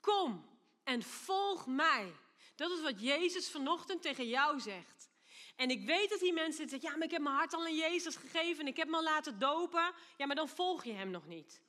Kom 0.00 0.58
en 0.84 1.02
volg 1.02 1.66
mij. 1.66 2.12
Dat 2.54 2.70
is 2.70 2.80
wat 2.80 3.00
Jezus 3.00 3.50
vanochtend 3.50 4.02
tegen 4.02 4.28
jou 4.28 4.60
zegt. 4.60 5.10
En 5.56 5.70
ik 5.70 5.86
weet 5.86 6.10
dat 6.10 6.20
die 6.20 6.32
mensen 6.32 6.68
zeggen, 6.68 6.90
ja, 6.90 6.96
maar 6.96 7.06
ik 7.06 7.10
heb 7.10 7.22
mijn 7.22 7.34
hart 7.34 7.54
al 7.54 7.64
aan 7.64 7.74
Jezus 7.74 8.16
gegeven 8.16 8.60
en 8.60 8.66
ik 8.66 8.76
heb 8.76 8.88
me 8.88 8.96
al 8.96 9.02
laten 9.02 9.38
dopen. 9.38 9.94
Ja, 10.16 10.26
maar 10.26 10.36
dan 10.36 10.48
volg 10.48 10.84
je 10.84 10.92
hem 10.92 11.10
nog 11.10 11.26
niet. 11.26 11.62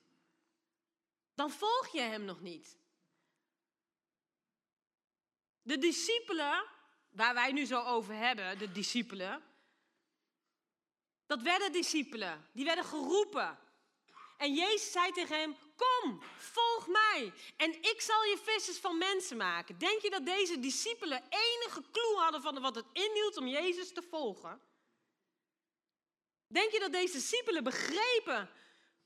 Dan 1.34 1.50
volg 1.50 1.88
je 1.92 2.00
hem 2.00 2.24
nog 2.24 2.40
niet. 2.40 2.78
De 5.62 5.78
discipelen, 5.78 6.66
waar 7.10 7.34
wij 7.34 7.52
nu 7.52 7.64
zo 7.64 7.82
over 7.82 8.14
hebben, 8.14 8.58
de 8.58 8.72
discipelen, 8.72 9.42
dat 11.26 11.42
werden 11.42 11.72
discipelen. 11.72 12.48
Die 12.52 12.64
werden 12.64 12.84
geroepen. 12.84 13.58
En 14.40 14.54
Jezus 14.54 14.92
zei 14.92 15.12
tegen 15.12 15.38
hem, 15.38 15.56
kom, 15.76 16.22
volg 16.38 16.86
mij. 16.86 17.32
En 17.56 17.82
ik 17.82 18.00
zal 18.00 18.24
je 18.24 18.38
vissers 18.42 18.78
van 18.78 18.98
mensen 18.98 19.36
maken. 19.36 19.78
Denk 19.78 20.00
je 20.02 20.10
dat 20.10 20.24
deze 20.24 20.60
discipelen 20.60 21.22
enige 21.28 21.82
clue 21.92 22.16
hadden 22.16 22.42
van 22.42 22.60
wat 22.60 22.74
het 22.74 22.86
inhield 22.92 23.36
om 23.36 23.46
Jezus 23.46 23.92
te 23.92 24.02
volgen? 24.02 24.60
Denk 26.46 26.72
je 26.72 26.78
dat 26.78 26.92
deze 26.92 27.12
discipelen 27.12 27.64
begrepen 27.64 28.50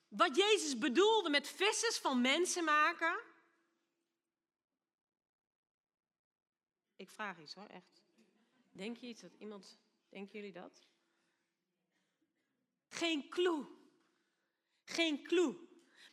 wat 0.08 0.36
Jezus 0.36 0.78
bedoelde 0.78 1.30
met 1.30 1.48
vissers 1.48 1.98
van 1.98 2.20
mensen 2.20 2.64
maken? 2.64 3.20
Ik 6.96 7.10
vraag 7.10 7.38
iets 7.38 7.54
hoor, 7.54 7.66
echt. 7.66 8.02
Denk 8.72 8.96
je 8.96 9.06
iets 9.06 9.20
dat 9.20 9.34
iemand, 9.38 9.78
denken 10.08 10.38
jullie 10.38 10.52
dat? 10.52 10.86
Geen 12.88 13.28
clue. 13.28 13.82
Geen 14.84 15.22
clue. 15.22 15.56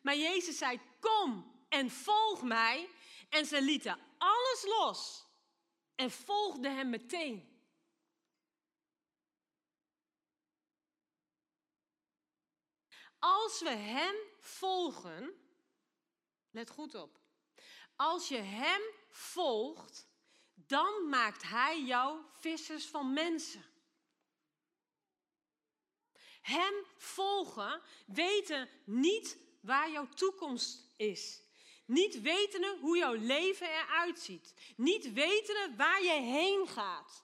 Maar 0.02 0.16
Jezus 0.16 0.58
zei: 0.58 0.80
Kom 1.00 1.62
en 1.70 1.92
volg 1.92 2.42
mij. 2.42 2.90
En 3.30 3.46
ze 3.46 3.62
lieten 3.62 4.00
alles 4.18 4.64
los 4.66 5.26
en 5.96 6.12
volgden 6.12 6.76
hem 6.76 6.90
meteen. 6.90 7.52
Als 13.20 13.62
we 13.62 13.70
hem 13.70 14.16
volgen, 14.40 15.34
let 16.50 16.70
goed 16.70 16.96
op. 16.96 17.20
Als 17.96 18.28
je 18.28 18.38
hem 18.38 18.82
volgt, 19.10 20.08
dan 20.54 21.10
maakt 21.10 21.44
hij 21.44 21.82
jou 21.82 22.26
vissers 22.40 22.86
van 22.86 23.14
mensen. 23.14 23.66
Hem 26.42 26.74
volgen, 26.98 27.82
weten 28.06 28.70
niet 28.84 29.38
waar 29.62 29.92
jouw 29.92 30.08
toekomst 30.08 30.88
is. 30.98 31.42
Niet 31.86 32.22
wetende 32.22 32.78
hoe 32.82 32.98
jouw 32.98 33.14
leven 33.14 33.70
eruit 33.70 34.20
ziet. 34.20 34.54
Niet 34.76 35.14
wetende 35.14 35.74
waar 35.78 36.04
je 36.04 36.22
heen 36.22 36.68
gaat. 36.68 37.24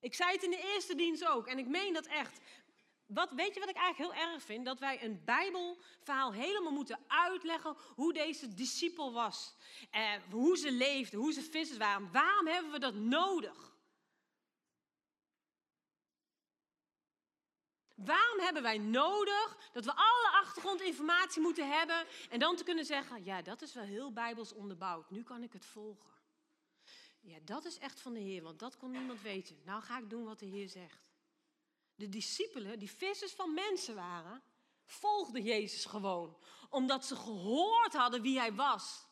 Ik 0.00 0.14
zei 0.14 0.32
het 0.32 0.42
in 0.42 0.50
de 0.50 0.72
eerste 0.74 0.94
dienst 0.94 1.26
ook 1.26 1.46
en 1.46 1.58
ik 1.58 1.66
meen 1.66 1.92
dat 1.92 2.06
echt. 2.06 2.40
Wat, 3.06 3.30
weet 3.30 3.54
je 3.54 3.60
wat 3.60 3.68
ik 3.68 3.76
eigenlijk 3.76 4.14
heel 4.14 4.32
erg 4.32 4.42
vind? 4.42 4.64
Dat 4.64 4.78
wij 4.78 5.04
een 5.04 5.22
Bijbelverhaal 5.24 6.32
helemaal 6.32 6.72
moeten 6.72 6.98
uitleggen 7.06 7.76
hoe 7.94 8.12
deze 8.12 8.54
discipel 8.54 9.12
was. 9.12 9.54
Eh, 9.90 10.12
hoe 10.30 10.56
ze 10.56 10.72
leefde, 10.72 11.16
hoe 11.16 11.32
ze 11.32 11.42
vissers 11.42 11.78
waren. 11.78 12.12
Waarom 12.12 12.46
hebben 12.46 12.72
we 12.72 12.78
dat 12.78 12.94
nodig? 12.94 13.76
Waarom 18.04 18.40
hebben 18.40 18.62
wij 18.62 18.78
nodig 18.78 19.56
dat 19.72 19.84
we 19.84 19.94
alle 19.94 20.30
achtergrondinformatie 20.32 21.42
moeten 21.42 21.70
hebben 21.70 22.06
en 22.30 22.38
dan 22.38 22.56
te 22.56 22.64
kunnen 22.64 22.84
zeggen, 22.84 23.24
ja, 23.24 23.42
dat 23.42 23.62
is 23.62 23.74
wel 23.74 23.84
heel 23.84 24.12
bijbels 24.12 24.52
onderbouwd, 24.52 25.10
nu 25.10 25.22
kan 25.22 25.42
ik 25.42 25.52
het 25.52 25.64
volgen. 25.64 26.10
Ja, 27.20 27.38
dat 27.44 27.64
is 27.64 27.78
echt 27.78 28.00
van 28.00 28.12
de 28.12 28.20
Heer, 28.20 28.42
want 28.42 28.58
dat 28.58 28.76
kon 28.76 28.90
niemand 28.90 29.22
weten. 29.22 29.60
Nou 29.64 29.82
ga 29.82 29.98
ik 29.98 30.10
doen 30.10 30.24
wat 30.24 30.38
de 30.38 30.46
Heer 30.46 30.68
zegt. 30.68 31.10
De 31.94 32.08
discipelen, 32.08 32.78
die 32.78 32.90
vissers 32.90 33.32
van 33.32 33.54
mensen 33.54 33.94
waren, 33.94 34.42
volgden 34.84 35.42
Jezus 35.42 35.84
gewoon, 35.84 36.36
omdat 36.70 37.04
ze 37.04 37.16
gehoord 37.16 37.92
hadden 37.92 38.22
wie 38.22 38.38
hij 38.38 38.54
was 38.54 39.07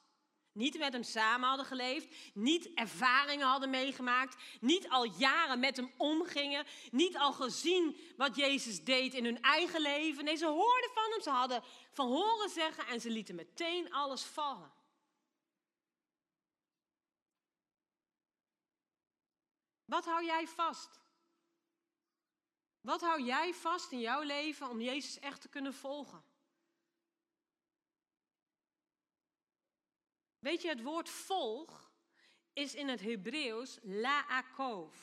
niet 0.56 0.78
met 0.78 0.92
hem 0.92 1.02
samen 1.02 1.48
hadden 1.48 1.66
geleefd, 1.66 2.14
niet 2.34 2.70
ervaringen 2.75 3.46
hadden 3.46 3.70
meegemaakt, 3.70 4.36
niet 4.60 4.88
al 4.88 5.04
jaren 5.04 5.60
met 5.60 5.76
hem 5.76 5.92
omgingen, 5.96 6.66
niet 6.90 7.16
al 7.16 7.32
gezien 7.32 7.96
wat 8.16 8.36
Jezus 8.36 8.84
deed 8.84 9.14
in 9.14 9.25
hun 9.25 9.42
eigen 9.42 9.80
leven. 9.80 10.25
Nee, 10.25 10.36
ze 10.36 10.46
hoorden 10.46 10.90
van 10.94 11.10
hem, 11.10 11.20
ze 11.20 11.30
hadden 11.30 11.62
van 11.92 12.08
horen 12.08 12.48
zeggen 12.48 12.86
en 12.86 13.00
ze 13.00 13.10
lieten 13.10 13.34
meteen 13.34 13.92
alles 13.92 14.22
vallen. 14.22 14.72
Wat 19.84 20.04
hou 20.04 20.25
jij 20.25 20.46
vast? 20.46 21.00
Wat 22.80 23.00
hou 23.00 23.22
jij 23.22 23.54
vast 23.54 23.92
in 23.92 24.00
jouw 24.00 24.22
leven 24.22 24.68
om 24.68 24.80
Jezus 24.80 25.18
echt 25.18 25.40
te 25.40 25.48
kunnen 25.48 25.75
volgen? 25.75 26.25
Weet 30.47 30.62
je, 30.62 30.69
het 30.69 30.83
woord 30.83 31.09
volg 31.09 31.91
is 32.53 32.75
in 32.75 32.88
het 32.88 33.00
Hebreeuws 33.00 33.79
laakov. 33.83 34.97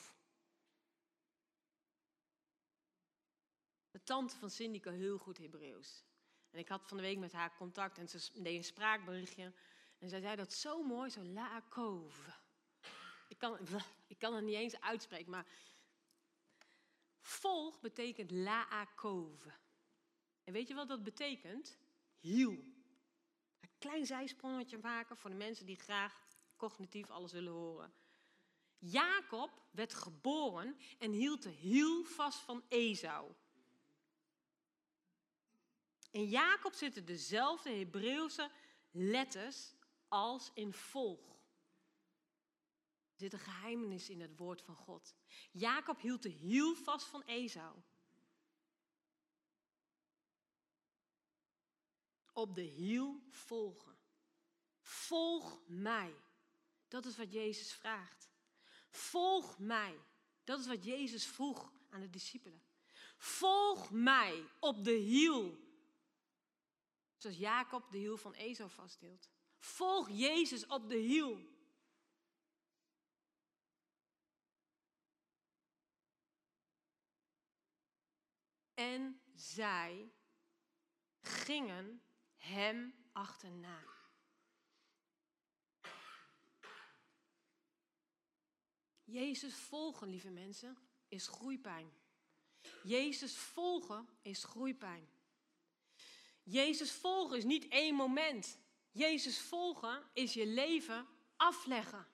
De 3.92 4.04
tante 4.04 4.36
van 4.36 4.50
Cindy 4.50 4.80
kan 4.80 4.94
heel 4.94 5.18
goed 5.18 5.38
Hebreeuws. 5.38 6.04
En 6.50 6.60
ik 6.60 6.68
had 6.68 6.88
van 6.88 6.98
de 6.98 7.04
week 7.04 7.18
met 7.18 7.32
haar 7.32 7.56
contact 7.56 7.98
en 7.98 8.10
ze 8.10 8.42
deed 8.42 8.58
een 8.58 8.64
spraakberichtje. 8.64 9.54
En 10.00 10.10
zij 10.10 10.20
zei 10.20 10.36
dat 10.36 10.54
zo 10.54 10.84
mooi, 10.84 11.10
zo 11.10 11.24
laakov. 11.24 12.28
Ik 13.28 13.38
kan, 13.38 13.58
ik 14.14 14.20
kan 14.20 14.34
het 14.34 14.44
niet 14.44 14.56
eens 14.56 14.82
uitspreken, 14.82 15.32
maar 15.32 15.48
volg 17.20 17.80
betekent 17.80 18.32
laakov. 18.32 19.46
En 20.44 20.54
weet 20.54 20.68
je 20.68 20.74
wat 20.74 20.88
dat 20.88 21.04
betekent? 21.04 21.78
Hiel 22.20 22.73
klein 23.84 24.06
zijsprongetje 24.06 24.78
maken 24.78 25.18
voor 25.18 25.30
de 25.30 25.36
mensen 25.36 25.66
die 25.66 25.76
graag 25.76 26.26
cognitief 26.56 27.10
alles 27.10 27.32
willen 27.32 27.54
horen. 27.54 27.94
Jacob 28.78 29.62
werd 29.72 29.94
geboren 29.94 30.78
en 31.00 31.12
hield 31.12 31.44
de 31.44 31.50
hiel 31.50 32.04
vast 32.04 32.40
van 32.40 32.64
Esau. 32.68 33.32
In 36.12 36.26
Jacob 36.26 36.74
zitten 36.74 37.06
dezelfde 37.06 37.70
Hebreeuwse 37.70 38.52
letters 38.92 39.74
als 40.08 40.52
in 40.54 40.74
volg. 40.74 41.32
Er 43.14 43.20
zit 43.20 43.34
een 43.34 43.40
geheimenis 43.40 44.10
in 44.10 44.22
het 44.22 44.38
woord 44.38 44.62
van 44.62 44.76
God. 44.76 45.16
Jacob 45.52 46.00
hield 46.00 46.24
de 46.24 46.30
hiel 46.30 46.76
vast 46.76 47.06
van 47.06 47.22
Esau. 47.22 47.76
Op 52.34 52.56
de 52.56 52.62
hiel 52.62 53.22
volgen. 53.30 53.98
Volg 54.80 55.62
mij. 55.68 56.16
Dat 56.88 57.06
is 57.06 57.18
wat 57.18 57.32
Jezus 57.32 57.74
vraagt. 57.74 58.30
Volg 58.90 59.60
mij. 59.60 60.00
Dat 60.44 60.60
is 60.60 60.68
wat 60.68 60.84
Jezus 60.84 61.26
vroeg 61.26 61.72
aan 61.90 62.00
de 62.00 62.10
discipelen. 62.10 62.64
Volg 63.18 63.92
mij 63.92 64.46
op 64.60 64.84
de 64.84 64.92
hiel. 64.92 65.58
Zoals 67.18 67.38
Jacob 67.38 67.92
de 67.92 67.98
hiel 67.98 68.18
van 68.18 68.34
Ezo 68.34 68.68
vasthield. 68.68 69.30
Volg 69.58 70.10
Jezus 70.10 70.66
op 70.66 70.90
de 70.90 70.98
hiel. 70.98 71.52
En 78.74 79.22
zij 79.36 80.12
gingen 81.22 82.02
hem 82.44 82.94
achterna. 83.12 83.84
Jezus 89.04 89.54
volgen, 89.54 90.10
lieve 90.10 90.30
mensen, 90.30 90.78
is 91.08 91.28
groeipijn. 91.28 91.92
Jezus 92.84 93.36
volgen 93.36 94.08
is 94.22 94.44
groeipijn. 94.44 95.10
Jezus 96.44 96.92
volgen 96.92 97.38
is 97.38 97.44
niet 97.44 97.68
één 97.68 97.96
moment. 97.96 98.58
Jezus 98.92 99.40
volgen 99.40 100.10
is 100.14 100.34
je 100.34 100.46
leven 100.46 101.08
afleggen. 101.36 102.08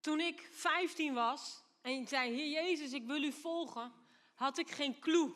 Toen 0.00 0.20
ik 0.20 0.48
15 0.52 1.14
was 1.14 1.62
en 1.80 2.08
zei: 2.08 2.34
Heer 2.34 2.50
Jezus, 2.50 2.92
ik 2.92 3.06
wil 3.06 3.22
u 3.22 3.32
volgen, 3.32 3.92
had 4.34 4.58
ik 4.58 4.70
geen 4.70 4.98
clue 5.00 5.34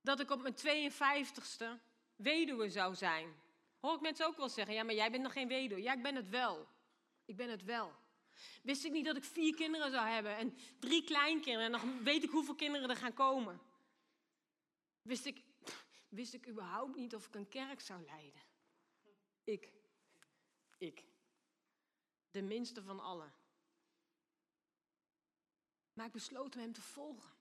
dat 0.00 0.20
ik 0.20 0.30
op 0.30 0.42
mijn 0.42 0.92
52ste 0.92 1.87
weduwe 2.18 2.70
zou 2.70 2.94
zijn. 2.94 3.34
Hoor 3.80 3.94
ik 3.94 4.00
mensen 4.00 4.26
ook 4.26 4.36
wel 4.36 4.48
zeggen: 4.48 4.74
Ja, 4.74 4.82
maar 4.82 4.94
jij 4.94 5.10
bent 5.10 5.22
nog 5.22 5.32
geen 5.32 5.48
weduwe. 5.48 5.82
Ja, 5.82 5.92
ik 5.92 6.02
ben 6.02 6.14
het 6.14 6.28
wel. 6.28 6.68
Ik 7.24 7.36
ben 7.36 7.50
het 7.50 7.64
wel. 7.64 7.92
Wist 8.62 8.84
ik 8.84 8.92
niet 8.92 9.04
dat 9.04 9.16
ik 9.16 9.24
vier 9.24 9.54
kinderen 9.54 9.90
zou 9.90 10.08
hebben 10.08 10.36
en 10.36 10.56
drie 10.78 11.04
kleinkinderen 11.04 11.64
en 11.64 11.70
nog 11.70 12.02
weet 12.02 12.22
ik 12.22 12.30
hoeveel 12.30 12.54
kinderen 12.54 12.90
er 12.90 12.96
gaan 12.96 13.14
komen. 13.14 13.60
Wist 15.02 15.24
ik, 15.24 15.44
wist 16.08 16.34
ik 16.34 16.48
überhaupt 16.48 16.96
niet 16.96 17.14
of 17.14 17.26
ik 17.26 17.34
een 17.34 17.48
kerk 17.48 17.80
zou 17.80 18.04
leiden. 18.04 18.42
Ik. 19.44 19.72
Ik. 20.78 21.04
De 22.30 22.42
minste 22.42 22.82
van 22.82 23.00
allen. 23.00 23.34
Maar 25.92 26.06
ik 26.06 26.12
besloot 26.12 26.54
hem 26.54 26.72
te 26.72 26.82
volgen. 26.82 27.37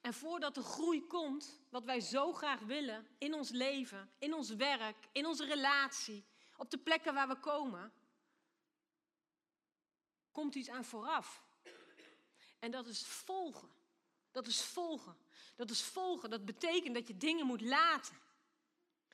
En 0.00 0.14
voordat 0.14 0.54
de 0.54 0.62
groei 0.62 1.06
komt, 1.06 1.60
wat 1.70 1.84
wij 1.84 2.00
zo 2.00 2.32
graag 2.32 2.60
willen 2.60 3.06
in 3.18 3.34
ons 3.34 3.50
leven, 3.50 4.10
in 4.18 4.34
ons 4.34 4.50
werk, 4.50 4.96
in 5.12 5.26
onze 5.26 5.44
relatie, 5.44 6.24
op 6.56 6.70
de 6.70 6.78
plekken 6.78 7.14
waar 7.14 7.28
we 7.28 7.36
komen, 7.36 7.92
komt 10.32 10.54
iets 10.54 10.68
aan 10.68 10.84
vooraf. 10.84 11.44
En 12.58 12.70
dat 12.70 12.86
is 12.86 13.06
volgen. 13.06 13.68
Dat 14.30 14.46
is 14.46 14.62
volgen. 14.62 15.16
Dat 15.56 15.70
is 15.70 15.82
volgen. 15.82 16.30
Dat 16.30 16.44
betekent 16.44 16.94
dat 16.94 17.08
je 17.08 17.16
dingen 17.16 17.46
moet 17.46 17.60
laten. 17.60 18.16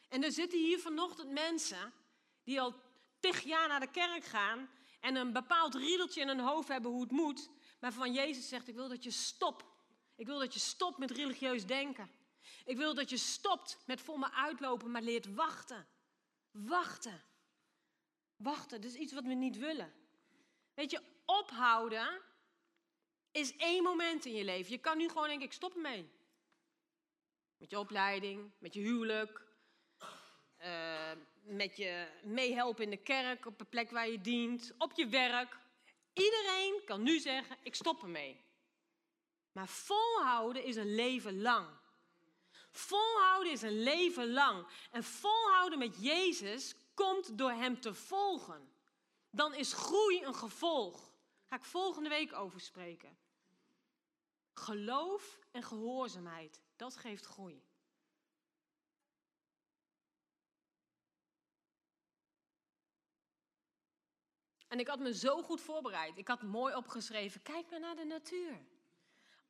En 0.09 0.25
er 0.25 0.33
zitten 0.33 0.59
hier 0.59 0.79
vanochtend 0.79 1.31
mensen 1.31 1.93
die 2.45 2.61
al 2.61 2.75
tig 3.21 3.41
jaar 3.43 3.69
naar 3.69 3.81
de 3.81 3.91
kerk 3.91 4.25
gaan 4.25 4.71
en 5.01 5.17
een 5.17 5.33
bepaald 5.33 5.75
riedeltje 5.75 6.21
in 6.21 6.29
hun 6.29 6.41
hoofd 6.41 6.69
hebben 6.69 6.91
hoe 6.91 7.03
het 7.03 7.11
moet, 7.11 7.51
maar 7.81 7.93
van 7.93 8.13
Jezus 8.13 8.49
zegt: 8.49 8.69
Ik 8.69 8.75
wil 8.75 8.89
dat 8.89 9.05
je 9.05 9.11
stopt. 9.11 9.65
Ik 10.23 10.29
wil 10.29 10.39
dat 10.39 10.55
je 10.55 10.61
stopt 10.61 10.99
met 10.99 11.11
religieus 11.11 11.67
denken. 11.67 12.11
Ik 12.65 12.77
wil 12.77 12.95
dat 12.95 13.11
je 13.11 13.17
stopt 13.17 13.79
met 13.87 14.01
voor 14.01 14.19
me 14.19 14.33
uitlopen, 14.33 14.91
maar 14.91 15.03
leert 15.03 15.35
wachten. 15.35 15.87
Wachten. 16.51 17.23
Wachten, 18.37 18.81
dat 18.81 18.91
is 18.91 18.97
iets 18.97 19.13
wat 19.13 19.25
we 19.25 19.35
niet 19.35 19.59
willen. 19.59 19.93
Weet 20.75 20.91
je, 20.91 21.03
ophouden 21.25 22.21
is 23.33 23.57
één 23.57 23.83
moment 23.83 24.25
in 24.25 24.35
je 24.35 24.45
leven. 24.45 24.73
Je 24.73 24.79
kan 24.79 24.97
nu 24.97 25.09
gewoon 25.09 25.27
denken, 25.27 25.47
ik 25.47 25.53
stop 25.53 25.75
ermee. 25.75 26.11
Met 27.57 27.71
je 27.71 27.79
opleiding, 27.79 28.51
met 28.59 28.75
je 28.75 28.81
huwelijk, 28.81 29.43
uh, 30.61 31.13
met 31.43 31.77
je 31.77 32.09
meehelpen 32.23 32.85
in 32.85 32.91
de 32.91 33.03
kerk, 33.03 33.47
op 33.47 33.59
de 33.59 33.65
plek 33.65 33.91
waar 33.91 34.09
je 34.09 34.21
dient, 34.21 34.75
op 34.79 34.93
je 34.93 35.07
werk. 35.07 35.57
Iedereen 36.13 36.83
kan 36.85 37.03
nu 37.03 37.19
zeggen, 37.19 37.57
ik 37.63 37.75
stop 37.75 38.03
ermee. 38.03 38.51
Maar 39.53 39.69
volhouden 39.69 40.65
is 40.65 40.77
een 40.77 40.95
leven 40.95 41.41
lang. 41.41 41.69
Volhouden 42.71 43.53
is 43.53 43.63
een 43.63 43.83
leven 43.83 44.33
lang. 44.33 44.67
En 44.91 45.05
volhouden 45.05 45.79
met 45.79 46.03
Jezus 46.03 46.75
komt 46.95 47.39
door 47.39 47.51
Hem 47.51 47.81
te 47.81 47.95
volgen 47.95 48.73
dan 49.33 49.55
is 49.55 49.73
groei 49.73 50.25
een 50.25 50.35
gevolg. 50.35 51.11
Ga 51.45 51.57
ik 51.57 51.65
volgende 51.65 52.09
week 52.09 52.33
over 52.33 52.61
spreken. 52.61 53.19
Geloof 54.53 55.39
en 55.51 55.63
gehoorzaamheid, 55.63 56.61
dat 56.77 56.97
geeft 56.97 57.25
groei. 57.25 57.65
En 64.69 64.79
ik 64.79 64.87
had 64.87 64.99
me 64.99 65.15
zo 65.15 65.43
goed 65.43 65.61
voorbereid. 65.61 66.19
Ik 66.19 66.29
had 66.29 66.43
mooi 66.43 66.75
opgeschreven: 66.75 67.43
kijk 67.43 67.71
maar 67.71 67.81
naar 67.81 67.97
de 67.97 68.05
natuur. 68.05 68.67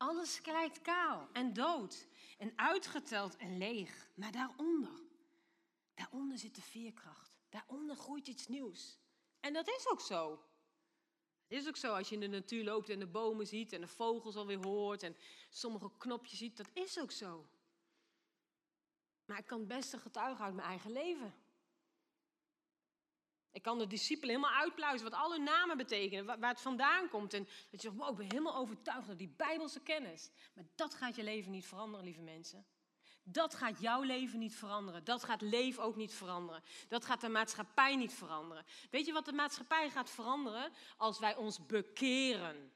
Alles 0.02 0.40
lijkt 0.44 0.82
kaal 0.82 1.28
en 1.32 1.52
dood 1.52 2.06
en 2.38 2.52
uitgeteld 2.56 3.36
en 3.36 3.58
leeg. 3.58 4.08
Maar 4.14 4.32
daaronder, 4.32 5.02
daaronder 5.94 6.38
zit 6.38 6.54
de 6.54 6.62
veerkracht. 6.62 7.38
Daaronder 7.48 7.96
groeit 7.96 8.26
iets 8.26 8.48
nieuws. 8.48 8.98
En 9.40 9.52
dat 9.52 9.68
is 9.68 9.88
ook 9.90 10.00
zo. 10.00 10.44
Het 11.48 11.60
is 11.60 11.68
ook 11.68 11.76
zo 11.76 11.94
als 11.94 12.08
je 12.08 12.14
in 12.14 12.20
de 12.20 12.26
natuur 12.26 12.64
loopt 12.64 12.88
en 12.88 12.98
de 12.98 13.06
bomen 13.06 13.46
ziet 13.46 13.72
en 13.72 13.80
de 13.80 13.88
vogels 13.88 14.36
alweer 14.36 14.64
hoort 14.64 15.02
en 15.02 15.16
sommige 15.50 15.90
knopjes 15.98 16.38
ziet. 16.38 16.56
Dat 16.56 16.70
is 16.72 17.00
ook 17.00 17.12
zo. 17.12 17.46
Maar 19.24 19.38
ik 19.38 19.46
kan 19.46 19.58
het 19.58 19.68
beste 19.68 19.98
getuigen 19.98 20.44
uit 20.44 20.54
mijn 20.54 20.68
eigen 20.68 20.92
leven. 20.92 21.34
Ik 23.52 23.62
kan 23.62 23.78
de 23.78 23.86
discipelen 23.86 24.34
helemaal 24.34 24.60
uitpluizen 24.60 25.10
wat 25.10 25.20
alle 25.20 25.38
namen 25.38 25.76
betekenen, 25.76 26.24
waar 26.24 26.50
het 26.50 26.60
vandaan 26.60 27.08
komt. 27.08 27.34
En 27.34 27.48
dat 27.70 27.82
je 27.82 27.90
zegt, 27.90 28.10
ik 28.10 28.16
ben 28.16 28.26
helemaal 28.26 28.56
overtuigd 28.56 29.06
door 29.06 29.16
die 29.16 29.34
Bijbelse 29.36 29.80
kennis. 29.80 30.30
Maar 30.54 30.64
dat 30.74 30.94
gaat 30.94 31.16
je 31.16 31.22
leven 31.22 31.50
niet 31.50 31.66
veranderen, 31.66 32.04
lieve 32.04 32.20
mensen. 32.20 32.66
Dat 33.24 33.54
gaat 33.54 33.80
jouw 33.80 34.02
leven 34.02 34.38
niet 34.38 34.54
veranderen. 34.54 35.04
Dat 35.04 35.24
gaat 35.24 35.40
leven 35.40 35.82
ook 35.82 35.96
niet 35.96 36.14
veranderen. 36.14 36.62
Dat 36.88 37.04
gaat 37.04 37.20
de 37.20 37.28
maatschappij 37.28 37.96
niet 37.96 38.12
veranderen. 38.12 38.64
Weet 38.90 39.06
je 39.06 39.12
wat 39.12 39.24
de 39.24 39.32
maatschappij 39.32 39.90
gaat 39.90 40.10
veranderen? 40.10 40.72
Als 40.96 41.18
wij 41.18 41.36
ons 41.36 41.66
bekeren. 41.66 42.72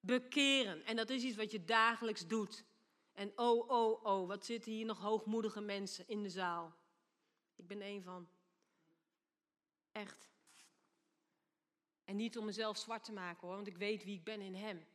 Bekeren. 0.00 0.84
En 0.84 0.96
dat 0.96 1.10
is 1.10 1.22
iets 1.22 1.36
wat 1.36 1.50
je 1.50 1.64
dagelijks 1.64 2.26
doet. 2.26 2.64
En 3.12 3.32
oh, 3.36 3.68
oh, 3.68 4.04
oh, 4.04 4.28
wat 4.28 4.44
zitten 4.44 4.72
hier 4.72 4.86
nog 4.86 4.98
hoogmoedige 4.98 5.60
mensen 5.60 6.08
in 6.08 6.22
de 6.22 6.30
zaal. 6.30 6.74
Ik 7.56 7.66
ben 7.66 7.80
één 7.80 8.02
van. 8.02 8.28
Echt. 9.94 10.28
En 12.04 12.16
niet 12.16 12.38
om 12.38 12.44
mezelf 12.44 12.78
zwart 12.78 13.04
te 13.04 13.12
maken 13.12 13.46
hoor, 13.46 13.56
want 13.56 13.66
ik 13.66 13.76
weet 13.76 14.04
wie 14.04 14.16
ik 14.16 14.24
ben 14.24 14.40
in 14.40 14.54
Hem. 14.54 14.86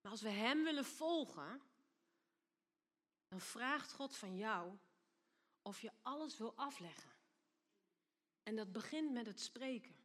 Maar 0.00 0.10
als 0.10 0.22
we 0.22 0.28
Hem 0.28 0.64
willen 0.64 0.84
volgen, 0.84 1.62
dan 3.28 3.40
vraagt 3.40 3.92
God 3.92 4.16
van 4.16 4.36
jou 4.36 4.72
of 5.62 5.80
je 5.80 5.90
alles 6.02 6.38
wil 6.38 6.52
afleggen. 6.56 7.10
En 8.42 8.56
dat 8.56 8.72
begint 8.72 9.12
met 9.12 9.26
het 9.26 9.40
spreken. 9.40 9.96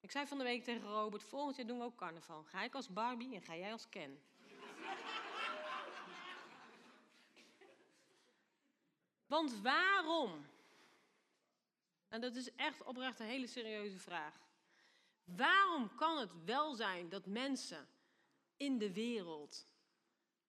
Ik 0.00 0.10
zei 0.10 0.26
van 0.26 0.38
de 0.38 0.44
week 0.44 0.64
tegen 0.64 0.88
Robert, 0.88 1.22
volgend 1.22 1.56
jaar 1.56 1.66
doen 1.66 1.78
we 1.78 1.84
ook 1.84 1.96
carnaval. 1.96 2.44
Ga 2.44 2.62
ik 2.62 2.74
als 2.74 2.92
Barbie 2.92 3.34
en 3.34 3.42
ga 3.42 3.56
jij 3.56 3.72
als 3.72 3.88
Ken. 3.88 4.22
Want 9.26 9.60
waarom? 9.60 10.46
En 12.10 12.20
dat 12.20 12.36
is 12.36 12.54
echt 12.54 12.82
oprecht 12.82 13.20
een 13.20 13.26
hele 13.26 13.46
serieuze 13.46 13.98
vraag. 13.98 14.40
Waarom 15.24 15.94
kan 15.94 16.18
het 16.18 16.44
wel 16.44 16.74
zijn 16.74 17.08
dat 17.08 17.26
mensen 17.26 17.88
in 18.56 18.78
de 18.78 18.92
wereld 18.92 19.68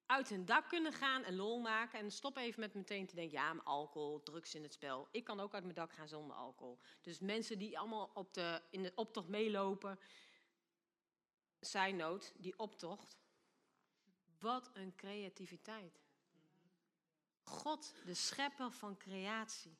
uit 0.05 0.29
hun 0.29 0.45
dak 0.45 0.67
kunnen 0.67 0.93
gaan 0.93 1.23
en 1.23 1.35
lol 1.35 1.59
maken. 1.59 1.99
En 1.99 2.11
stop 2.11 2.37
even 2.37 2.59
met 2.59 2.73
meteen 2.73 3.07
te 3.07 3.15
denken, 3.15 3.39
ja, 3.39 3.53
maar 3.53 3.65
alcohol, 3.65 4.23
drugs 4.23 4.55
in 4.55 4.63
het 4.63 4.73
spel. 4.73 5.07
Ik 5.11 5.23
kan 5.23 5.39
ook 5.39 5.53
uit 5.53 5.63
mijn 5.63 5.75
dak 5.75 5.93
gaan 5.93 6.07
zonder 6.07 6.35
alcohol. 6.35 6.79
Dus 7.01 7.19
mensen 7.19 7.59
die 7.59 7.79
allemaal 7.79 8.11
op 8.13 8.33
de, 8.33 8.61
in 8.69 8.83
de 8.83 8.91
optocht 8.95 9.27
meelopen. 9.27 9.99
Zij 11.59 11.91
nood, 11.91 12.33
die 12.37 12.59
optocht. 12.59 13.17
Wat 14.39 14.69
een 14.73 14.95
creativiteit. 14.95 16.01
God, 17.43 17.93
de 18.05 18.13
schepper 18.13 18.71
van 18.71 18.97
creatie. 18.97 19.77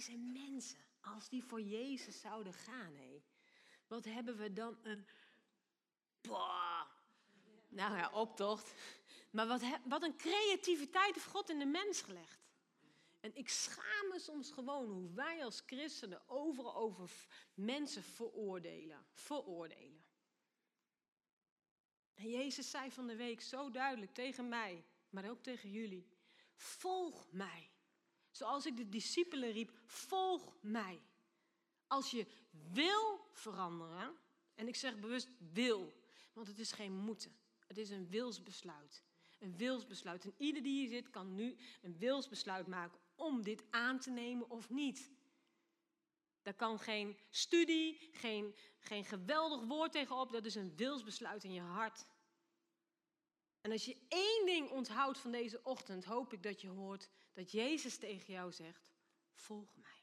Deze 0.00 0.16
mensen, 0.16 0.78
als 1.00 1.28
die 1.28 1.44
voor 1.44 1.60
Jezus 1.60 2.20
zouden 2.20 2.52
gaan, 2.52 2.94
hé. 2.94 3.22
Wat 3.86 4.04
hebben 4.04 4.36
we 4.36 4.52
dan 4.52 4.78
een... 4.82 5.06
Boah, 6.20 6.86
nou 7.68 7.96
ja, 7.96 8.10
optocht. 8.10 8.74
Maar 9.30 9.46
wat, 9.46 9.62
wat 9.84 10.02
een 10.02 10.16
creativiteit 10.16 11.14
heeft 11.14 11.26
God 11.26 11.50
in 11.50 11.58
de 11.58 11.66
mens 11.66 12.02
gelegd. 12.02 12.38
En 13.20 13.34
ik 13.34 13.48
schaam 13.48 14.08
me 14.08 14.18
soms 14.18 14.50
gewoon 14.50 14.90
hoe 14.90 15.12
wij 15.12 15.44
als 15.44 15.62
christenen 15.66 16.28
overal 16.28 16.74
over 16.74 17.10
mensen 17.54 18.02
veroordelen. 18.02 19.06
Veroordelen. 19.12 20.04
En 22.14 22.30
Jezus 22.30 22.70
zei 22.70 22.90
van 22.90 23.06
de 23.06 23.16
week 23.16 23.40
zo 23.40 23.70
duidelijk 23.70 24.14
tegen 24.14 24.48
mij, 24.48 24.84
maar 25.10 25.30
ook 25.30 25.42
tegen 25.42 25.70
jullie: 25.70 26.08
Volg 26.54 27.32
mij. 27.32 27.70
Zoals 28.30 28.66
ik 28.66 28.76
de 28.76 28.88
discipelen 28.88 29.52
riep: 29.52 29.78
Volg 29.84 30.54
mij. 30.60 31.02
Als 31.86 32.10
je 32.10 32.26
wil 32.72 33.28
veranderen, 33.32 34.16
en 34.54 34.68
ik 34.68 34.76
zeg 34.76 34.98
bewust 34.98 35.28
wil, 35.52 35.92
want 36.32 36.46
het 36.46 36.58
is 36.58 36.72
geen 36.72 36.92
moeten, 36.92 37.36
het 37.66 37.78
is 37.78 37.90
een 37.90 38.08
wilsbesluit. 38.08 39.02
Een 39.38 39.56
wilsbesluit. 39.56 40.24
En 40.24 40.34
ieder 40.36 40.62
die 40.62 40.80
hier 40.80 40.88
zit 40.88 41.10
kan 41.10 41.34
nu 41.34 41.56
een 41.82 41.98
wilsbesluit 41.98 42.66
maken 42.66 42.98
om 43.14 43.42
dit 43.42 43.62
aan 43.70 43.98
te 43.98 44.10
nemen 44.10 44.50
of 44.50 44.70
niet. 44.70 45.10
Daar 46.42 46.54
kan 46.54 46.78
geen 46.78 47.16
studie, 47.30 48.08
geen, 48.12 48.54
geen 48.78 49.04
geweldig 49.04 49.62
woord 49.64 49.92
tegenop. 49.92 50.32
Dat 50.32 50.44
is 50.44 50.54
een 50.54 50.76
wilsbesluit 50.76 51.44
in 51.44 51.52
je 51.52 51.60
hart. 51.60 52.06
En 53.60 53.70
als 53.70 53.84
je 53.84 53.96
één 54.08 54.46
ding 54.46 54.70
onthoudt 54.70 55.18
van 55.18 55.30
deze 55.30 55.62
ochtend, 55.62 56.04
hoop 56.04 56.32
ik 56.32 56.42
dat 56.42 56.60
je 56.60 56.68
hoort 56.68 57.08
dat 57.32 57.50
Jezus 57.50 57.98
tegen 57.98 58.32
jou 58.32 58.52
zegt: 58.52 58.90
Volg 59.32 59.76
mij. 59.76 60.02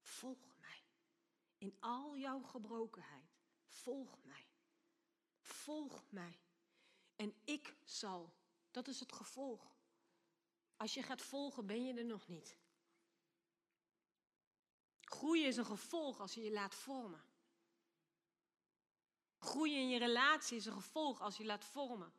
Volg 0.00 0.56
mij. 0.60 0.82
In 1.58 1.76
al 1.80 2.16
jouw 2.16 2.42
gebrokenheid. 2.42 3.36
Volg 3.66 4.18
mij. 4.22 4.46
Volg 5.40 6.04
mij. 6.10 6.38
En 7.16 7.34
ik 7.44 7.76
zal. 7.84 8.34
Dat 8.70 8.88
is 8.88 9.00
het 9.00 9.12
gevolg. 9.12 9.74
Als 10.76 10.94
je 10.94 11.02
gaat 11.02 11.22
volgen, 11.22 11.66
ben 11.66 11.84
je 11.84 11.94
er 11.94 12.04
nog 12.04 12.28
niet. 12.28 12.56
Groeien 15.00 15.46
is 15.46 15.56
een 15.56 15.64
gevolg 15.64 16.20
als 16.20 16.34
je 16.34 16.42
je 16.42 16.52
laat 16.52 16.74
vormen. 16.74 17.24
Groeien 19.38 19.80
in 19.80 19.88
je 19.88 19.98
relatie 19.98 20.56
is 20.56 20.66
een 20.66 20.72
gevolg 20.72 21.20
als 21.20 21.36
je 21.36 21.44
laat 21.44 21.64
vormen. 21.64 22.12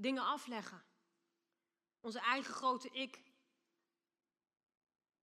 Dingen 0.00 0.24
afleggen. 0.24 0.82
Onze 2.00 2.18
eigen 2.18 2.54
grote 2.54 2.88
ik. 2.92 3.14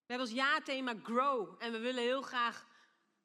We 0.05 0.13
hebben 0.13 0.27
als 0.27 0.35
ja-thema 0.35 0.95
grow. 1.03 1.55
En 1.59 1.71
we 1.71 1.79
willen 1.79 2.03
heel 2.03 2.21
graag 2.21 2.67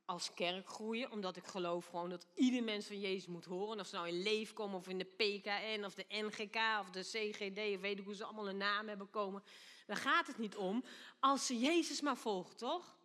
als 0.05 0.35
kerk 0.35 0.69
groeien, 0.69 1.11
omdat 1.11 1.37
ik 1.37 1.47
geloof 1.47 1.87
gewoon 1.87 2.11
dat 2.11 2.27
ieder 2.35 2.63
mens 2.63 2.87
van 2.87 3.01
Jezus 3.01 3.27
moet 3.27 3.45
horen. 3.45 3.81
Of 3.81 3.87
ze 3.87 3.95
nou 3.95 4.09
in 4.09 4.23
Leef 4.23 4.53
komen, 4.53 4.77
of 4.77 4.89
in 4.89 4.99
de 4.99 5.05
PKN, 5.05 5.85
of 5.85 5.95
de 5.95 6.05
NGK, 6.09 6.57
of 6.81 6.91
de 6.91 7.03
CGD, 7.03 7.75
of 7.75 7.81
weet 7.81 7.99
ik 7.99 8.05
hoe 8.05 8.15
ze 8.15 8.25
allemaal 8.25 8.49
een 8.49 8.57
naam 8.57 8.89
hebben 8.89 9.11
komen. 9.11 9.43
Daar 9.87 9.97
gaat 9.97 10.27
het 10.27 10.39
niet 10.39 10.57
om, 10.57 10.85
als 11.21 11.47
ze 11.47 11.59
Jezus 11.59 12.01
maar 12.01 12.17
volgen, 12.17 12.57
toch? 12.57 12.97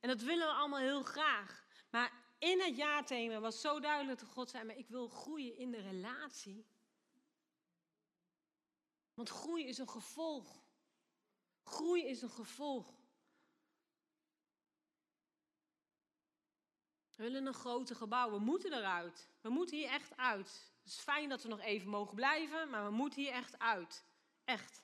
En 0.00 0.08
dat 0.08 0.20
willen 0.20 0.46
we 0.46 0.52
allemaal 0.52 0.80
heel 0.80 1.02
graag. 1.02 1.64
Maar 1.90 2.12
in 2.38 2.60
het 2.60 2.76
ja-thema 2.76 3.40
was 3.40 3.60
zo 3.60 3.80
duidelijk 3.80 4.20
dat 4.20 4.28
God 4.28 4.50
zei, 4.50 4.64
maar 4.64 4.76
ik 4.76 4.88
wil 4.88 5.08
groeien 5.08 5.56
in 5.56 5.70
de 5.70 5.80
relatie. 5.80 6.66
Want 9.14 9.28
groei 9.28 9.66
is 9.66 9.78
een 9.78 9.88
gevolg. 9.88 10.62
Groei 11.62 12.06
is 12.06 12.22
een 12.22 12.30
gevolg. 12.30 12.94
We 17.16 17.22
willen 17.22 17.46
een 17.46 17.54
grote 17.54 17.94
gebouw. 17.94 18.30
We 18.30 18.38
moeten 18.38 18.72
eruit. 18.72 19.28
We 19.40 19.48
moeten 19.48 19.76
hier 19.76 19.88
echt 19.88 20.16
uit. 20.16 20.72
Het 20.82 20.92
is 20.92 20.98
fijn 20.98 21.28
dat 21.28 21.42
we 21.42 21.48
nog 21.48 21.60
even 21.60 21.88
mogen 21.88 22.14
blijven, 22.14 22.70
maar 22.70 22.84
we 22.84 22.90
moeten 22.90 23.20
hier 23.22 23.32
echt 23.32 23.58
uit. 23.58 24.04
Echt. 24.44 24.82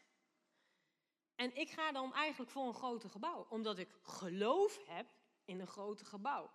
En 1.34 1.56
ik 1.56 1.70
ga 1.70 1.92
dan 1.92 2.14
eigenlijk 2.14 2.50
voor 2.50 2.66
een 2.66 2.74
groter 2.74 3.10
gebouw, 3.10 3.46
omdat 3.48 3.78
ik 3.78 3.98
geloof 4.02 4.78
heb 4.86 5.06
in 5.44 5.60
een 5.60 5.66
groter 5.66 6.06
gebouw. 6.06 6.50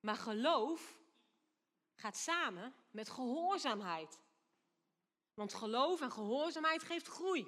Maar 0.00 0.16
geloof 0.16 0.98
gaat 1.94 2.16
samen 2.16 2.74
met 2.90 3.08
gehoorzaamheid. 3.08 4.18
Want 5.36 5.54
geloof 5.54 6.00
en 6.00 6.12
gehoorzaamheid 6.12 6.82
geeft 6.82 7.06
groei. 7.06 7.46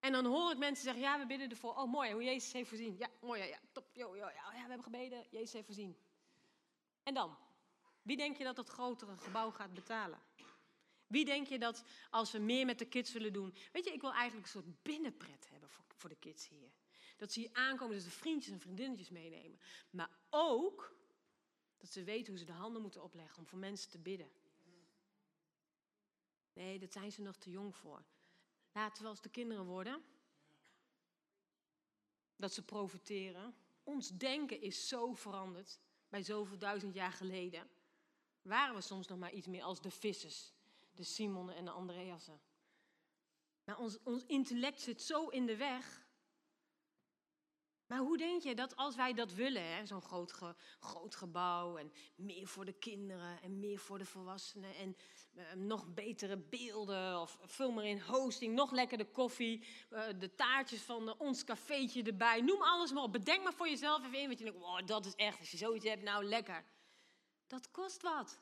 En 0.00 0.12
dan 0.12 0.24
hoor 0.24 0.50
ik 0.50 0.58
mensen 0.58 0.84
zeggen, 0.84 1.02
ja, 1.02 1.18
we 1.18 1.26
bidden 1.26 1.50
ervoor. 1.50 1.74
Oh, 1.74 1.90
mooi, 1.92 2.12
hoe 2.12 2.22
Jezus 2.22 2.52
heeft 2.52 2.68
voorzien. 2.68 2.96
Ja, 2.98 3.08
mooi, 3.20 3.42
ja, 3.42 3.58
top. 3.72 3.88
Ja, 3.92 4.14
ja, 4.16 4.50
we 4.50 4.56
hebben 4.56 4.82
gebeden, 4.82 5.26
Jezus 5.30 5.52
heeft 5.52 5.66
voorzien. 5.66 5.96
En 7.02 7.14
dan? 7.14 7.36
Wie 8.02 8.16
denk 8.16 8.36
je 8.36 8.44
dat 8.44 8.56
dat 8.56 8.68
grotere 8.68 9.16
gebouw 9.16 9.50
gaat 9.50 9.74
betalen? 9.74 10.20
Wie 11.06 11.24
denk 11.24 11.46
je 11.46 11.58
dat 11.58 11.84
als 12.10 12.32
we 12.32 12.38
meer 12.38 12.66
met 12.66 12.78
de 12.78 12.88
kids 12.88 13.12
willen 13.12 13.32
doen? 13.32 13.54
Weet 13.72 13.84
je, 13.84 13.92
ik 13.92 14.00
wil 14.00 14.12
eigenlijk 14.12 14.46
een 14.46 14.52
soort 14.52 14.82
binnenpret 14.82 15.48
hebben 15.50 15.70
voor, 15.70 15.84
voor 15.94 16.08
de 16.08 16.16
kids 16.16 16.48
hier. 16.48 16.70
Dat 17.16 17.32
ze 17.32 17.40
hier 17.40 17.52
aankomen, 17.52 17.94
dat 17.94 18.04
ze 18.04 18.10
vriendjes 18.10 18.52
en 18.52 18.60
vriendinnetjes 18.60 19.08
meenemen. 19.08 19.60
Maar 19.90 20.10
ook 20.30 20.96
dat 21.76 21.90
ze 21.90 22.04
weten 22.04 22.28
hoe 22.28 22.38
ze 22.38 22.44
de 22.44 22.52
handen 22.52 22.82
moeten 22.82 23.02
opleggen 23.02 23.38
om 23.38 23.46
voor 23.46 23.58
mensen 23.58 23.90
te 23.90 23.98
bidden. 23.98 24.30
Nee, 26.58 26.78
daar 26.78 26.92
zijn 26.92 27.12
ze 27.12 27.22
nog 27.22 27.36
te 27.36 27.50
jong 27.50 27.76
voor. 27.76 28.04
Laten 28.72 29.02
we 29.02 29.08
als 29.08 29.20
de 29.20 29.28
kinderen 29.28 29.64
worden. 29.64 30.02
Dat 32.36 32.52
ze 32.52 32.64
profiteren. 32.64 33.54
Ons 33.82 34.08
denken 34.08 34.60
is 34.60 34.88
zo 34.88 35.12
veranderd. 35.14 35.80
Bij 36.08 36.22
zoveel 36.22 36.58
duizend 36.58 36.94
jaar 36.94 37.12
geleden 37.12 37.70
waren 38.42 38.74
we 38.74 38.80
soms 38.80 39.06
nog 39.06 39.18
maar 39.18 39.32
iets 39.32 39.46
meer 39.46 39.62
als 39.62 39.80
de 39.80 39.90
vissers. 39.90 40.52
De 40.94 41.02
Simonen 41.02 41.54
en 41.54 41.64
de 41.64 41.70
Andreasen. 41.70 42.40
Maar 43.64 43.78
ons, 43.78 44.02
ons 44.02 44.24
intellect 44.26 44.80
zit 44.80 45.02
zo 45.02 45.28
in 45.28 45.46
de 45.46 45.56
weg 45.56 46.06
maar 47.88 47.98
hoe 47.98 48.16
denk 48.16 48.42
je 48.42 48.54
dat 48.54 48.76
als 48.76 48.96
wij 48.96 49.12
dat 49.12 49.32
willen, 49.32 49.86
zo'n 49.86 50.02
groot, 50.02 50.32
groot 50.80 51.14
gebouw 51.14 51.76
en 51.76 51.92
meer 52.14 52.46
voor 52.46 52.64
de 52.64 52.72
kinderen 52.72 53.42
en 53.42 53.58
meer 53.58 53.78
voor 53.78 53.98
de 53.98 54.04
volwassenen 54.04 54.74
en 54.74 54.96
uh, 55.34 55.52
nog 55.52 55.94
betere 55.94 56.36
beelden 56.36 57.20
of 57.20 57.38
veel 57.42 57.70
meer 57.70 57.84
in 57.84 58.00
hosting, 58.00 58.54
nog 58.54 58.70
lekkerder 58.70 59.06
koffie, 59.06 59.64
uh, 59.90 60.02
de 60.18 60.34
taartjes 60.34 60.80
van 60.80 61.08
uh, 61.08 61.14
ons 61.18 61.44
cafeetje 61.44 62.02
erbij, 62.02 62.40
noem 62.40 62.62
alles 62.62 62.92
maar 62.92 63.02
op. 63.02 63.12
Bedenk 63.12 63.42
maar 63.42 63.52
voor 63.52 63.68
jezelf 63.68 64.06
even 64.06 64.18
in, 64.18 64.26
want 64.26 64.38
je 64.38 64.44
denkt, 64.44 64.60
wow, 64.60 64.86
dat 64.86 65.06
is 65.06 65.14
echt, 65.14 65.38
als 65.38 65.50
je 65.50 65.56
zoiets 65.56 65.84
hebt, 65.84 66.02
nou 66.02 66.24
lekker. 66.24 66.64
Dat 67.46 67.70
kost 67.70 68.02
wat. 68.02 68.38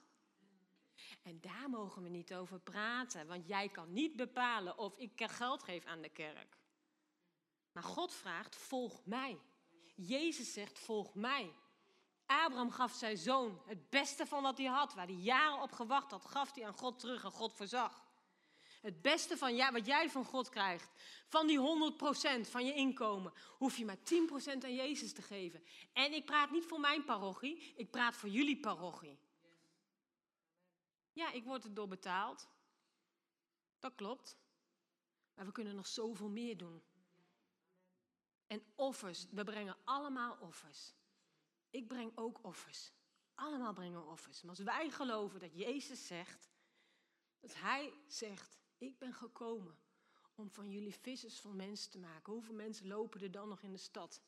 En 1.23 1.41
daar 1.41 1.71
mogen 1.71 2.03
we 2.03 2.09
niet 2.09 2.35
over 2.35 2.61
praten, 2.61 3.27
want 3.27 3.47
jij 3.47 3.69
kan 3.69 3.93
niet 3.93 4.17
bepalen 4.17 4.79
of 4.79 4.97
ik 4.97 5.13
geld 5.17 5.63
geef 5.63 5.85
aan 5.85 6.03
de 6.03 6.09
kerk. 6.09 6.56
Maar 7.77 7.85
God 7.85 8.15
vraagt, 8.15 8.57
volg 8.57 9.01
mij. 9.05 9.39
Jezus 9.95 10.53
zegt, 10.53 10.79
volg 10.79 11.15
mij. 11.15 11.53
Abraham 12.27 12.71
gaf 12.71 12.93
zijn 12.93 13.17
zoon 13.17 13.63
het 13.67 13.91
beste 13.91 14.27
van 14.27 14.43
wat 14.43 14.59
hij 14.59 14.67
had, 14.67 14.95
waar 14.95 15.07
hij 15.07 15.15
jaren 15.15 15.63
op 15.63 15.73
gewacht 15.73 16.11
had, 16.11 16.25
gaf 16.25 16.55
hij 16.55 16.67
aan 16.67 16.77
God 16.77 16.99
terug 16.99 17.25
en 17.25 17.31
God 17.31 17.53
voorzag. 17.53 18.05
Het 18.81 19.03
beste 19.03 19.37
van 19.37 19.57
ja, 19.57 19.73
wat 19.73 19.87
jij 19.87 20.11
van 20.11 20.25
God 20.25 20.49
krijgt, 20.49 20.91
van 21.27 21.47
die 21.47 21.59
100% 21.59 22.51
van 22.51 22.67
je 22.67 22.75
inkomen, 22.75 23.33
hoef 23.59 23.77
je 23.77 23.85
maar 23.85 23.99
10% 23.99 24.01
aan 24.65 24.75
Jezus 24.75 25.13
te 25.13 25.23
geven. 25.23 25.65
En 25.93 26.13
ik 26.13 26.25
praat 26.25 26.51
niet 26.51 26.65
voor 26.65 26.81
mijn 26.81 27.05
parochie, 27.05 27.75
ik 27.77 27.91
praat 27.91 28.17
voor 28.17 28.29
jullie 28.29 28.61
parochie. 28.61 29.19
Ja, 31.13 31.33
ik 31.33 31.45
word 31.45 31.65
er 31.65 31.75
door 31.75 31.89
betaald. 31.89 32.49
Dat 33.79 33.95
klopt. 33.95 34.37
Maar 35.35 35.47
we 35.47 35.53
kunnen 35.53 35.75
nog 35.75 35.87
zoveel 35.87 36.29
meer 36.29 36.57
doen. 36.57 36.83
En 38.47 38.63
offers, 38.75 39.27
we 39.31 39.45
brengen 39.45 39.77
allemaal 39.85 40.37
offers. 40.41 40.95
Ik 41.71 41.89
breng 41.89 42.13
ook 42.15 42.45
offers. 42.45 42.93
Allemaal 43.35 43.73
brengen 43.73 44.07
offers. 44.07 44.41
Maar 44.43 44.51
als 44.51 44.65
wij 44.65 44.91
geloven 44.91 45.41
dat 45.41 45.59
Jezus 45.59 46.07
zegt, 46.07 46.51
dat 47.41 47.55
Hij 47.55 47.93
zegt, 48.07 48.59
ik 48.79 48.99
ben 48.99 49.13
gekomen 49.13 49.79
om 50.35 50.51
van 50.51 50.71
jullie 50.71 50.95
vissers 50.95 51.41
van 51.41 51.57
mensen 51.57 51.91
te 51.91 51.99
maken. 51.99 52.33
Hoeveel 52.33 52.55
mensen 52.55 52.87
lopen 52.87 53.21
er 53.21 53.31
dan 53.31 53.49
nog 53.49 53.63
in 53.63 53.73
de 53.73 53.79
stad 53.79 54.21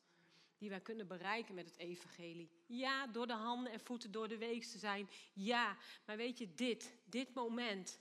die 0.57 0.69
wij 0.69 0.81
kunnen 0.81 1.07
bereiken 1.07 1.55
met 1.55 1.65
het 1.65 1.77
evangelie? 1.77 2.49
Ja, 2.65 3.07
door 3.07 3.27
de 3.27 3.33
handen 3.33 3.71
en 3.71 3.79
voeten 3.79 4.11
door 4.11 4.27
de 4.27 4.37
week 4.37 4.63
te 4.63 4.77
zijn. 4.77 5.09
Ja, 5.33 5.77
maar 6.05 6.17
weet 6.17 6.37
je, 6.37 6.53
dit, 6.53 6.97
dit 7.05 7.33
moment 7.33 7.99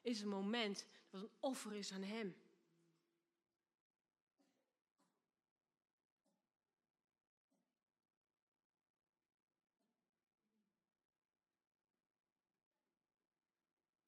is 0.00 0.20
een 0.20 0.28
moment 0.28 0.86
dat 1.10 1.22
een 1.22 1.30
offer 1.40 1.74
is 1.74 1.92
aan 1.92 2.02
Hem. 2.02 2.36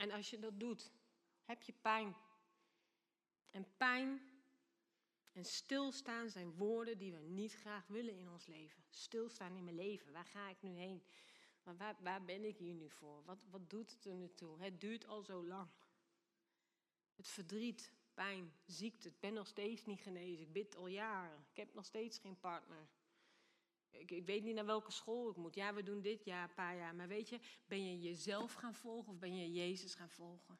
En 0.09 0.15
als 0.15 0.31
je 0.31 0.39
dat 0.39 0.61
doet, 0.61 0.93
heb 1.45 1.63
je 1.63 1.73
pijn. 1.73 2.17
En 3.51 3.67
pijn 3.77 4.21
en 5.33 5.45
stilstaan 5.45 6.31
zijn 6.31 6.55
woorden 6.55 6.99
die 6.99 7.13
we 7.13 7.19
niet 7.19 7.55
graag 7.55 7.87
willen 7.87 8.17
in 8.17 8.29
ons 8.29 8.47
leven. 8.47 8.83
Stilstaan 8.91 9.57
in 9.57 9.65
mijn 9.65 9.77
leven. 9.77 10.13
Waar 10.13 10.25
ga 10.25 10.49
ik 10.49 10.63
nu 10.63 10.71
heen? 10.71 11.03
Maar 11.63 11.77
waar, 11.77 11.97
waar 12.01 12.25
ben 12.25 12.45
ik 12.45 12.57
hier 12.57 12.75
nu 12.75 12.91
voor? 12.91 13.25
Wat, 13.25 13.45
wat 13.51 13.71
doet 13.71 13.91
het 13.91 14.05
er 14.05 14.15
nu 14.15 14.35
toe? 14.35 14.61
Het 14.63 14.81
duurt 14.81 15.07
al 15.07 15.23
zo 15.23 15.47
lang. 15.47 15.69
Het 17.17 17.29
verdriet 17.29 17.93
pijn, 18.15 18.53
ziekte. 18.67 19.09
Ik 19.09 19.21
ben 19.21 19.33
nog 19.33 19.47
steeds 19.47 19.85
niet 19.85 20.01
genezen. 20.01 20.43
Ik 20.43 20.53
bid 20.53 20.77
al 20.77 20.87
jaren. 20.87 21.47
Ik 21.51 21.57
heb 21.57 21.75
nog 21.75 21.85
steeds 21.85 22.19
geen 22.19 22.39
partner. 22.39 22.89
Ik, 23.91 24.11
ik, 24.11 24.27
weet 24.27 24.43
niet 24.43 24.55
naar 24.55 24.67
welke 24.67 24.93
school 24.93 25.31
ik 25.31 25.37
moet. 25.37 25.55
Ja, 25.55 25.75
we 25.75 25.83
doen 25.83 26.01
dit 26.01 26.25
ja, 26.25 26.43
een 26.43 26.55
paar 26.55 26.77
jaar. 26.77 26.95
Maar 26.95 27.09
weet 27.09 27.29
je, 27.29 27.41
ben 27.67 27.85
je 27.91 28.01
jezelf 28.01 28.53
gaan 28.53 28.75
volgen 28.75 29.13
of 29.13 29.19
ben 29.19 29.37
je 29.37 29.53
Jezus 29.53 29.95
gaan 29.95 30.11
volgen? 30.11 30.59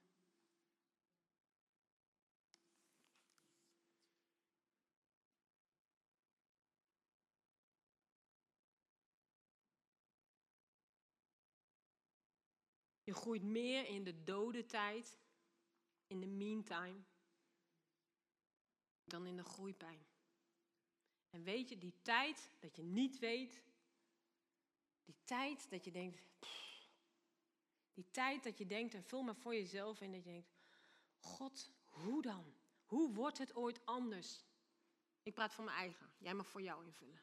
Je 13.03 13.15
groeit 13.15 13.43
meer 13.43 13.87
in 13.87 14.05
de 14.05 14.25
dode 14.25 14.67
tijd, 14.67 15.19
in 16.07 16.21
de 16.21 16.27
meantime, 16.27 17.05
dan 19.05 19.27
in 19.27 19.37
de 19.37 19.45
groeipijn. 19.45 20.08
En 21.31 21.43
weet 21.43 21.69
je, 21.69 21.79
die 21.79 21.95
tijd 22.03 22.51
dat 22.61 22.77
je 22.77 22.83
niet 22.83 23.19
weet, 23.19 23.63
die 25.05 25.17
tijd 25.25 25.71
dat 25.71 25.85
je 25.85 25.91
denkt, 25.91 26.23
die 27.95 28.11
tijd 28.11 28.43
dat 28.43 28.59
je 28.59 28.67
denkt, 28.67 28.95
en 28.95 29.05
vul 29.05 29.23
maar 29.23 29.37
voor 29.37 29.55
jezelf 29.55 30.01
in, 30.01 30.13
dat 30.13 30.25
je 30.25 30.31
denkt, 30.31 30.51
God, 31.19 31.73
hoe 31.89 32.23
dan? 32.23 32.55
Hoe 32.87 33.13
wordt 33.13 33.39
het 33.39 33.55
ooit 33.55 33.87
anders? 33.87 34.45
Ik 35.23 35.35
praat 35.35 35.55
voor 35.55 35.65
mijn 35.65 35.77
eigen, 35.77 36.11
jij 36.19 36.35
mag 36.35 36.49
voor 36.49 36.63
jou 36.63 36.85
invullen. 36.85 37.21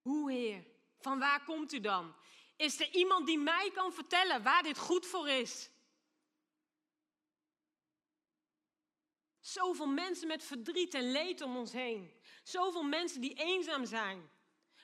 Hoe, 0.00 0.32
Heer? 0.32 0.66
Van 0.98 1.18
waar 1.18 1.44
komt 1.44 1.72
u 1.72 1.80
dan? 1.80 2.14
Is 2.56 2.80
er 2.80 2.94
iemand 2.94 3.26
die 3.26 3.38
mij 3.38 3.70
kan 3.74 3.92
vertellen 3.92 4.42
waar 4.42 4.62
dit 4.62 4.78
goed 4.78 5.06
voor 5.06 5.28
is? 5.28 5.70
Zoveel 9.52 9.86
mensen 9.86 10.28
met 10.28 10.44
verdriet 10.44 10.94
en 10.94 11.10
leed 11.10 11.40
om 11.40 11.56
ons 11.56 11.72
heen. 11.72 12.12
Zoveel 12.42 12.82
mensen 12.82 13.20
die 13.20 13.34
eenzaam 13.34 13.84
zijn. 13.84 14.30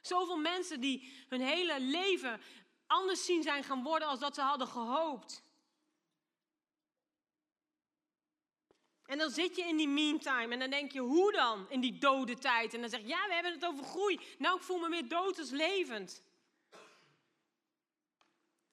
Zoveel 0.03 0.37
mensen 0.37 0.81
die 0.81 1.24
hun 1.29 1.40
hele 1.40 1.81
leven 1.81 2.40
anders 2.87 3.24
zien 3.24 3.42
zijn 3.42 3.64
gaan 3.64 3.83
worden 3.83 4.09
als 4.09 4.18
dat 4.18 4.35
ze 4.35 4.40
hadden 4.40 4.66
gehoopt. 4.66 5.42
En 9.07 9.18
dan 9.18 9.31
zit 9.31 9.57
je 9.57 9.62
in 9.62 9.77
die 9.77 9.88
meantime 9.88 10.53
en 10.53 10.59
dan 10.59 10.70
denk 10.70 10.92
je, 10.92 11.00
hoe 11.00 11.33
dan 11.33 11.70
in 11.70 11.81
die 11.81 11.98
dode 11.98 12.38
tijd? 12.38 12.74
En 12.74 12.81
dan 12.81 12.90
zeg 12.90 13.00
je, 13.00 13.07
ja, 13.07 13.27
we 13.27 13.35
hebben 13.35 13.53
het 13.53 13.64
over 13.64 13.85
groei. 13.85 14.20
Nou, 14.38 14.57
ik 14.57 14.62
voel 14.62 14.79
me 14.79 14.88
meer 14.88 15.09
dood 15.09 15.38
als 15.38 15.50
levend. 15.50 16.22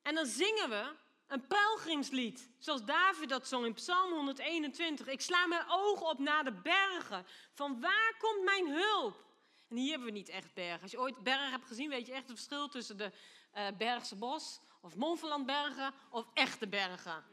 En 0.02 0.16
dan 0.16 0.26
zingen 0.26 0.70
we 0.70 0.96
een 1.32 1.48
pelgrimslied, 1.48 2.50
zoals 2.60 2.86
David 2.86 3.30
dat 3.30 3.48
zong 3.48 3.66
in 3.66 3.74
Psalm 3.74 4.12
121. 4.12 5.08
Ik 5.08 5.22
sla 5.22 5.48
mijn 5.48 5.66
ogen 5.70 6.08
op 6.08 6.20
naar 6.20 6.44
de 6.44 6.52
bergen. 6.52 7.26
Van 7.54 7.82
waar 7.82 8.16
komt 8.20 8.44
mijn 8.44 8.68
hulp? 8.68 9.26
En 9.70 9.76
hier 9.76 9.90
hebben 9.90 10.08
we 10.08 10.14
niet 10.14 10.30
echt 10.30 10.54
bergen. 10.54 10.82
Als 10.82 10.92
je 10.92 11.00
ooit 11.00 11.24
bergen 11.24 11.52
hebt 11.52 11.68
gezien, 11.68 11.90
weet 11.90 12.06
je 12.06 12.12
echt 12.12 12.28
het 12.28 12.38
verschil 12.38 12.70
tussen 12.70 12.98
de 12.98 13.12
uh, 13.58 13.68
Bergse 13.78 14.16
Bos 14.16 14.60
of 14.82 14.96
Montferlandbergen 14.96 15.94
of 16.10 16.26
echte 16.34 16.68
bergen. 16.68 17.24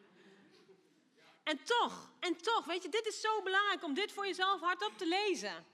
En 1.42 1.64
toch, 1.64 2.10
en 2.20 2.36
toch, 2.36 2.64
weet 2.64 2.82
je, 2.82 2.88
dit 2.88 3.06
is 3.06 3.20
zo 3.20 3.42
belangrijk 3.42 3.84
om 3.84 3.94
dit 3.94 4.12
voor 4.12 4.26
jezelf 4.26 4.60
hardop 4.60 4.98
te 4.98 5.06
lezen. 5.06 5.66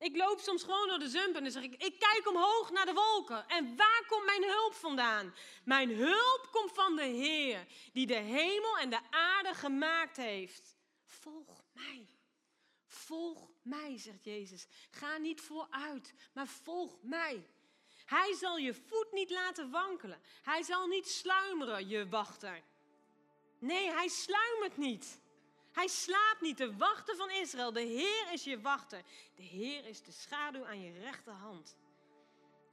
Ik 0.00 0.16
loop 0.16 0.40
soms 0.40 0.62
gewoon 0.62 0.88
door 0.88 0.98
de 0.98 1.08
zump 1.08 1.36
en 1.36 1.42
dan 1.42 1.52
zeg 1.52 1.62
ik, 1.62 1.82
ik 1.82 1.98
kijk 1.98 2.28
omhoog 2.28 2.70
naar 2.70 2.86
de 2.86 2.92
wolken. 2.92 3.48
En 3.48 3.76
waar 3.76 4.04
komt 4.06 4.24
mijn 4.24 4.44
hulp 4.44 4.74
vandaan? 4.74 5.34
Mijn 5.64 5.90
hulp 5.90 6.48
komt 6.50 6.72
van 6.72 6.96
de 6.96 7.04
Heer, 7.04 7.66
die 7.92 8.06
de 8.06 8.14
hemel 8.14 8.78
en 8.78 8.90
de 8.90 9.00
aarde 9.10 9.54
gemaakt 9.54 10.16
heeft. 10.16 10.76
Volg 11.04 11.62
mij. 11.72 12.06
Volg 12.86 13.48
mij, 13.62 13.98
zegt 13.98 14.24
Jezus. 14.24 14.66
Ga 14.90 15.16
niet 15.16 15.40
vooruit, 15.40 16.14
maar 16.32 16.46
volg 16.46 16.98
mij. 17.02 17.46
Hij 18.06 18.34
zal 18.34 18.56
je 18.56 18.74
voet 18.74 19.12
niet 19.12 19.30
laten 19.30 19.70
wankelen. 19.70 20.20
Hij 20.42 20.62
zal 20.62 20.86
niet 20.86 21.08
sluimeren, 21.08 21.88
je 21.88 22.08
wachter. 22.08 22.62
Nee, 23.58 23.90
hij 23.90 24.08
sluimert 24.08 24.76
niet. 24.76 25.20
Hij 25.72 25.88
slaapt 25.88 26.40
niet. 26.40 26.58
De 26.58 26.76
wachter 26.76 27.16
van 27.16 27.30
Israël. 27.30 27.72
De 27.72 27.80
Heer 27.80 28.32
is 28.32 28.44
je 28.44 28.60
wachter. 28.60 29.02
De 29.34 29.42
Heer 29.42 29.86
is 29.86 30.02
de 30.02 30.12
schaduw 30.12 30.66
aan 30.66 30.82
je 30.82 30.98
rechterhand. 30.98 31.76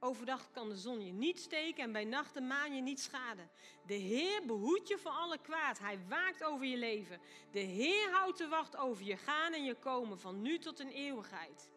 Overdag 0.00 0.50
kan 0.50 0.68
de 0.68 0.76
zon 0.76 1.06
je 1.06 1.12
niet 1.12 1.40
steken 1.40 1.82
en 1.82 1.92
bij 1.92 2.04
nacht 2.04 2.34
de 2.34 2.40
maan 2.40 2.74
je 2.74 2.82
niet 2.82 3.00
schaden. 3.00 3.50
De 3.86 3.94
Heer 3.94 4.46
behoedt 4.46 4.88
je 4.88 4.98
voor 4.98 5.10
alle 5.10 5.38
kwaad. 5.38 5.78
Hij 5.78 5.98
waakt 6.08 6.44
over 6.44 6.66
je 6.66 6.76
leven. 6.76 7.20
De 7.52 7.58
Heer 7.60 8.10
houdt 8.10 8.38
de 8.38 8.48
wacht 8.48 8.76
over 8.76 9.04
je 9.04 9.16
gaan 9.16 9.52
en 9.52 9.64
je 9.64 9.74
komen 9.74 10.20
van 10.20 10.42
nu 10.42 10.58
tot 10.58 10.80
in 10.80 10.88
eeuwigheid. 10.88 11.70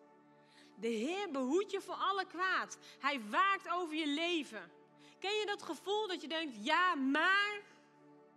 De 0.76 0.88
Heer 0.88 1.32
behoedt 1.32 1.72
je 1.72 1.82
voor 1.82 1.96
alle 1.96 2.26
kwaad. 2.26 2.78
Hij 3.00 3.22
waakt 3.30 3.70
over 3.70 3.96
je 3.96 4.08
leven. 4.08 4.72
Ken 5.20 5.36
je 5.36 5.46
dat 5.46 5.64
gevoel 5.64 6.08
dat 6.08 6.22
je 6.22 6.28
denkt, 6.28 6.66
ja 6.66 6.96
maar, 6.96 7.62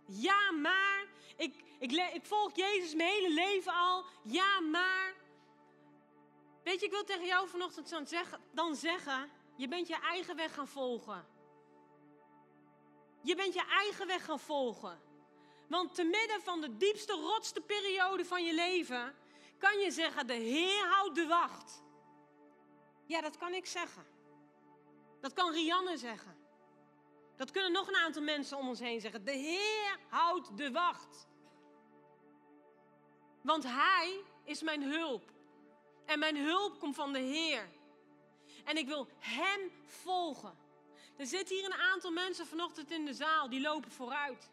ja 0.05 0.51
maar, 0.51 1.05
ik, 1.37 1.63
ik, 1.79 1.91
ik 1.91 2.25
volg 2.25 2.55
Jezus 2.55 2.95
mijn 2.95 3.09
hele 3.09 3.33
leven 3.33 3.73
al. 3.73 4.05
Ja, 4.23 4.59
maar. 4.59 5.13
Weet 6.63 6.79
je, 6.79 6.85
ik 6.85 6.91
wil 6.91 7.03
tegen 7.03 7.25
jou 7.25 7.47
vanochtend 7.47 7.89
dan 8.51 8.75
zeggen: 8.75 9.31
je 9.55 9.67
bent 9.67 9.87
je 9.87 9.95
eigen 9.95 10.35
weg 10.35 10.53
gaan 10.53 10.67
volgen. 10.67 11.27
Je 13.21 13.35
bent 13.35 13.53
je 13.53 13.65
eigen 13.65 14.07
weg 14.07 14.25
gaan 14.25 14.39
volgen. 14.39 15.01
Want 15.67 15.95
te 15.95 16.03
midden 16.03 16.41
van 16.41 16.61
de 16.61 16.77
diepste, 16.77 17.13
rotste 17.13 17.61
periode 17.61 18.25
van 18.25 18.43
je 18.45 18.53
leven 18.53 19.15
kan 19.57 19.79
je 19.79 19.91
zeggen: 19.91 20.27
de 20.27 20.33
Heer 20.33 20.87
houdt 20.87 21.15
de 21.15 21.27
wacht. 21.27 21.83
Ja, 23.05 23.21
dat 23.21 23.37
kan 23.37 23.53
ik 23.53 23.65
zeggen. 23.65 24.05
Dat 25.21 25.33
kan 25.33 25.51
Rianne 25.51 25.97
zeggen. 25.97 26.34
Dat 27.35 27.51
kunnen 27.51 27.71
nog 27.71 27.87
een 27.87 27.95
aantal 27.95 28.21
mensen 28.21 28.57
om 28.57 28.67
ons 28.67 28.79
heen 28.79 29.01
zeggen. 29.01 29.25
De 29.25 29.31
Heer 29.31 29.99
houdt 30.09 30.57
de 30.57 30.71
wacht. 30.71 31.27
Want 33.41 33.63
Hij 33.63 34.23
is 34.43 34.61
mijn 34.61 34.83
hulp. 34.83 35.31
En 36.05 36.19
mijn 36.19 36.37
hulp 36.37 36.79
komt 36.79 36.95
van 36.95 37.13
de 37.13 37.19
Heer. 37.19 37.69
En 38.63 38.77
ik 38.77 38.87
wil 38.87 39.07
Hem 39.19 39.71
volgen. 39.85 40.57
Er 41.17 41.25
zitten 41.25 41.55
hier 41.55 41.65
een 41.65 41.81
aantal 41.91 42.11
mensen 42.11 42.47
vanochtend 42.47 42.91
in 42.91 43.05
de 43.05 43.13
zaal 43.13 43.49
die 43.49 43.61
lopen 43.61 43.91
vooruit. 43.91 44.51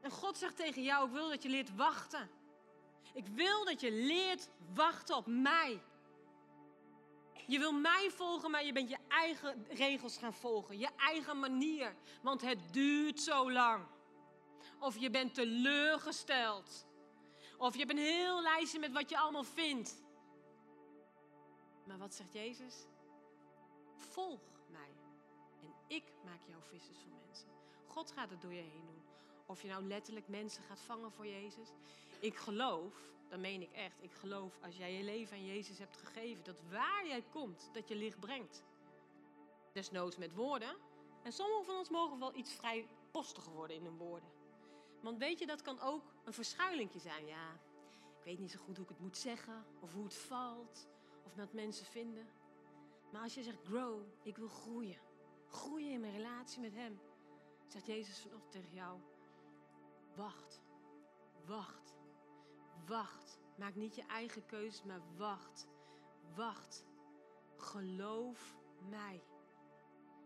En 0.00 0.10
God 0.10 0.36
zegt 0.36 0.56
tegen 0.56 0.82
jou: 0.82 1.06
Ik 1.06 1.12
wil 1.12 1.28
dat 1.28 1.42
je 1.42 1.48
leert 1.48 1.74
wachten. 1.74 2.30
Ik 3.14 3.26
wil 3.26 3.64
dat 3.64 3.80
je 3.80 3.92
leert 3.92 4.48
wachten 4.74 5.16
op 5.16 5.26
mij. 5.26 5.82
Je 7.46 7.58
wil 7.58 7.72
mij 7.72 8.10
volgen, 8.10 8.50
maar 8.50 8.64
je 8.64 8.72
bent 8.72 8.88
je 8.88 8.98
eigen 9.08 9.66
regels 9.68 10.16
gaan 10.16 10.34
volgen. 10.34 10.78
Je 10.78 10.88
eigen 10.96 11.38
manier. 11.38 11.96
Want 12.22 12.40
het 12.40 12.72
duurt 12.72 13.20
zo 13.20 13.52
lang. 13.52 13.86
Of 14.78 14.98
je 14.98 15.10
bent 15.10 15.34
teleurgesteld. 15.34 16.86
Of 17.58 17.72
je 17.72 17.78
hebt 17.78 17.90
een 17.90 17.98
heel 17.98 18.42
lijstje 18.42 18.78
met 18.78 18.92
wat 18.92 19.08
je 19.08 19.18
allemaal 19.18 19.44
vindt. 19.44 20.02
Maar 21.84 21.98
wat 21.98 22.14
zegt 22.14 22.32
Jezus? 22.32 22.74
Volg 23.94 24.40
mij. 24.70 24.90
En 25.62 25.74
ik 25.86 26.04
maak 26.24 26.40
jou 26.44 26.62
vissers 26.62 26.98
van 26.98 27.18
mensen. 27.26 27.48
God 27.86 28.12
gaat 28.12 28.30
het 28.30 28.40
door 28.40 28.52
je 28.52 28.60
heen 28.60 28.86
doen. 28.86 29.02
Of 29.46 29.62
je 29.62 29.68
nou 29.68 29.84
letterlijk 29.86 30.28
mensen 30.28 30.62
gaat 30.62 30.80
vangen 30.80 31.12
voor 31.12 31.26
Jezus. 31.26 31.68
Ik 32.20 32.36
geloof, 32.36 32.94
dat 33.28 33.38
meen 33.38 33.62
ik 33.62 33.72
echt. 33.72 34.02
Ik 34.02 34.12
geloof 34.12 34.58
als 34.62 34.76
jij 34.76 34.92
je 34.92 35.02
leven 35.02 35.36
aan 35.36 35.44
Jezus 35.44 35.78
hebt 35.78 35.96
gegeven. 35.96 36.44
Dat 36.44 36.60
waar 36.70 37.06
jij 37.06 37.24
komt, 37.30 37.70
dat 37.72 37.88
je 37.88 37.96
licht 37.96 38.20
brengt. 38.20 38.64
Desnoods 39.72 40.16
met 40.16 40.34
woorden. 40.34 40.76
En 41.22 41.32
sommigen 41.32 41.64
van 41.64 41.76
ons 41.76 41.88
mogen 41.88 42.18
wel 42.18 42.36
iets 42.36 42.52
vrij 42.52 42.88
postiger 43.10 43.52
worden 43.52 43.76
in 43.76 43.84
hun 43.84 43.96
woorden. 43.96 44.28
Want 45.00 45.18
weet 45.18 45.38
je, 45.38 45.46
dat 45.46 45.62
kan 45.62 45.80
ook 45.80 46.12
een 46.24 46.32
verschuilingje 46.32 46.98
zijn. 46.98 47.26
Ja, 47.26 47.52
ik 48.18 48.24
weet 48.24 48.38
niet 48.38 48.50
zo 48.50 48.58
goed 48.58 48.76
hoe 48.76 48.84
ik 48.84 48.90
het 48.90 49.00
moet 49.00 49.16
zeggen, 49.16 49.66
of 49.80 49.92
hoe 49.92 50.04
het 50.04 50.14
valt, 50.14 50.88
of 51.24 51.34
wat 51.34 51.52
mensen 51.52 51.86
vinden. 51.86 52.28
Maar 53.12 53.22
als 53.22 53.34
je 53.34 53.42
zegt 53.42 53.64
grow, 53.64 54.02
ik 54.22 54.36
wil 54.36 54.48
groeien. 54.48 54.98
Groeien 55.48 55.90
in 55.90 56.00
mijn 56.00 56.12
relatie 56.12 56.60
met 56.60 56.74
Hem. 56.74 57.00
Zegt 57.66 57.86
Jezus 57.86 58.20
vanochtend 58.20 58.52
tegen 58.52 58.74
jou, 58.74 59.00
wacht, 60.14 60.60
wacht, 61.46 61.95
wacht. 62.86 63.38
Maak 63.56 63.74
niet 63.74 63.94
je 63.94 64.02
eigen 64.06 64.46
keus, 64.46 64.82
maar 64.82 65.00
wacht, 65.16 65.66
wacht. 66.34 66.84
Geloof 67.56 68.56
mij. 68.88 69.22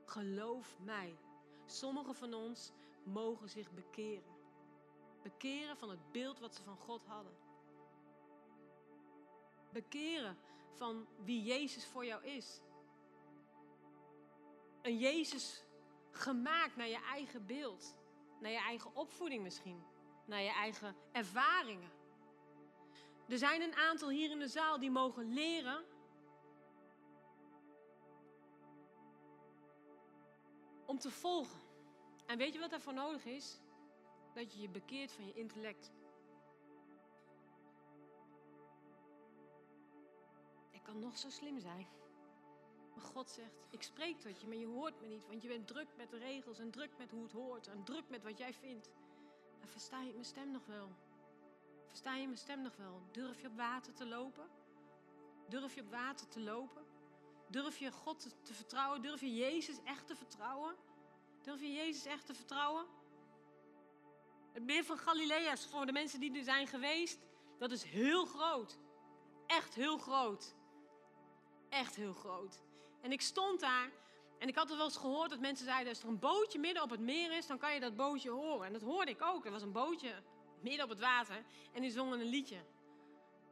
Geloof 0.05 0.79
mij. 0.81 1.19
Sommigen 1.67 2.15
van 2.15 2.35
ons 2.35 2.73
mogen 3.05 3.49
zich 3.49 3.73
bekeren 3.73 4.39
bekeren 5.23 5.77
van 5.77 5.91
het 5.91 6.13
beeld 6.13 6.39
wat 6.39 6.55
ze 6.55 6.63
van 6.63 6.77
God 6.77 7.07
hadden. 7.07 7.37
Bekeren 9.73 10.39
van 10.75 11.07
wie 11.25 11.43
Jezus 11.43 11.87
voor 11.87 12.05
jou 12.05 12.25
is. 12.25 12.61
Een 14.83 14.99
Jezus 14.99 15.65
gemaakt 16.11 16.77
naar 16.77 16.89
je 16.89 17.03
eigen 17.03 17.47
beeld, 17.47 17.97
naar 18.41 18.51
je 18.51 18.59
eigen 18.59 18.95
opvoeding 18.95 19.43
misschien, 19.43 19.85
naar 20.25 20.41
je 20.41 20.53
eigen 20.53 20.97
ervaringen. 21.13 21.91
Er 23.31 23.39
zijn 23.39 23.63
een 23.63 23.75
aantal 23.75 24.09
hier 24.09 24.31
in 24.31 24.39
de 24.39 24.49
zaal 24.49 24.79
die 24.79 24.91
mogen 24.91 25.33
leren 25.33 25.85
om 30.87 30.99
te 30.99 31.11
volgen. 31.11 31.61
En 32.27 32.39
weet 32.39 32.53
je 32.53 32.59
wat 32.59 32.71
daarvoor 32.71 32.95
nodig 32.95 33.25
is? 33.25 33.61
Dat 34.35 34.53
je 34.53 34.61
je 34.61 34.69
bekeert 34.69 35.13
van 35.13 35.27
je 35.27 35.33
intellect. 35.33 35.93
Ik 40.71 40.83
kan 40.83 40.99
nog 40.99 41.19
zo 41.19 41.31
slim 41.31 41.59
zijn. 41.59 41.87
Maar 42.95 43.05
God 43.05 43.31
zegt, 43.31 43.67
ik 43.71 43.83
spreek 43.83 44.21
tot 44.21 44.41
je, 44.41 44.47
maar 44.47 44.57
je 44.57 44.67
hoort 44.67 45.01
me 45.01 45.07
niet. 45.07 45.27
Want 45.27 45.43
je 45.43 45.49
bent 45.49 45.67
druk 45.67 45.89
met 45.97 46.11
de 46.11 46.19
regels 46.19 46.59
en 46.59 46.71
druk 46.71 46.91
met 46.99 47.11
hoe 47.11 47.23
het 47.23 47.33
hoort. 47.33 47.67
En 47.67 47.85
druk 47.85 48.09
met 48.09 48.23
wat 48.23 48.39
jij 48.39 48.55
vindt. 48.55 48.91
Maar 49.59 49.69
versta 49.69 50.03
je 50.03 50.13
mijn 50.13 50.25
stem 50.25 50.51
nog 50.51 50.67
wel? 50.67 50.89
Versta 51.91 52.15
je 52.15 52.27
mijn 52.27 52.39
stem 52.39 52.63
nog 52.63 52.77
wel? 52.77 53.03
Durf 53.11 53.41
je 53.41 53.47
op 53.47 53.57
water 53.57 53.93
te 53.93 54.07
lopen? 54.07 54.49
Durf 55.49 55.75
je 55.75 55.81
op 55.81 55.91
water 55.91 56.29
te 56.29 56.41
lopen? 56.41 56.85
Durf 57.49 57.79
je 57.79 57.93
God 57.93 58.21
te 58.43 58.55
vertrouwen? 58.55 59.03
Durf 59.03 59.21
je 59.21 59.35
Jezus 59.35 59.83
echt 59.85 60.07
te 60.07 60.17
vertrouwen? 60.17 60.77
Durf 61.43 61.61
je 61.61 61.73
Jezus 61.73 62.05
echt 62.05 62.27
te 62.27 62.35
vertrouwen? 62.35 62.87
Het 64.53 64.63
meer 64.63 64.85
van 64.85 64.99
Galilea's, 64.99 65.67
voor 65.67 65.87
de 65.87 65.93
mensen 65.93 66.21
die 66.21 66.37
er 66.39 66.45
zijn 66.45 66.67
geweest, 66.67 67.19
dat 67.59 67.71
is 67.71 67.83
heel 67.83 68.25
groot. 68.25 68.79
Echt 69.47 69.75
heel 69.75 69.99
groot. 69.99 70.55
Echt 71.69 71.97
heel 71.97 72.13
groot. 72.13 72.61
En 73.01 73.13
ik 73.13 73.21
stond 73.21 73.61
daar 73.61 73.91
en 74.39 74.49
ik 74.49 74.57
had 74.57 74.69
het 74.69 74.77
wel 74.77 74.87
eens 74.87 74.97
gehoord 74.97 75.31
dat 75.31 75.41
mensen 75.41 75.67
zeiden: 75.67 75.89
als 75.89 76.03
er 76.03 76.09
een 76.09 76.19
bootje 76.19 76.59
midden 76.59 76.83
op 76.83 76.91
het 76.91 77.01
meer 77.01 77.33
is, 77.33 77.47
dan 77.47 77.59
kan 77.59 77.75
je 77.75 77.81
dat 77.81 77.97
bootje 77.97 78.31
horen. 78.31 78.67
En 78.67 78.73
dat 78.73 78.83
hoorde 78.83 79.11
ik 79.11 79.23
ook. 79.23 79.45
Er 79.45 79.51
was 79.51 79.63
een 79.63 79.73
bootje 79.73 80.23
midden 80.63 80.85
op 80.85 80.91
het 80.91 81.01
water 81.01 81.45
en 81.73 81.83
die 81.83 81.91
zongen 81.91 82.21
een 82.21 82.27
liedje. 82.27 82.63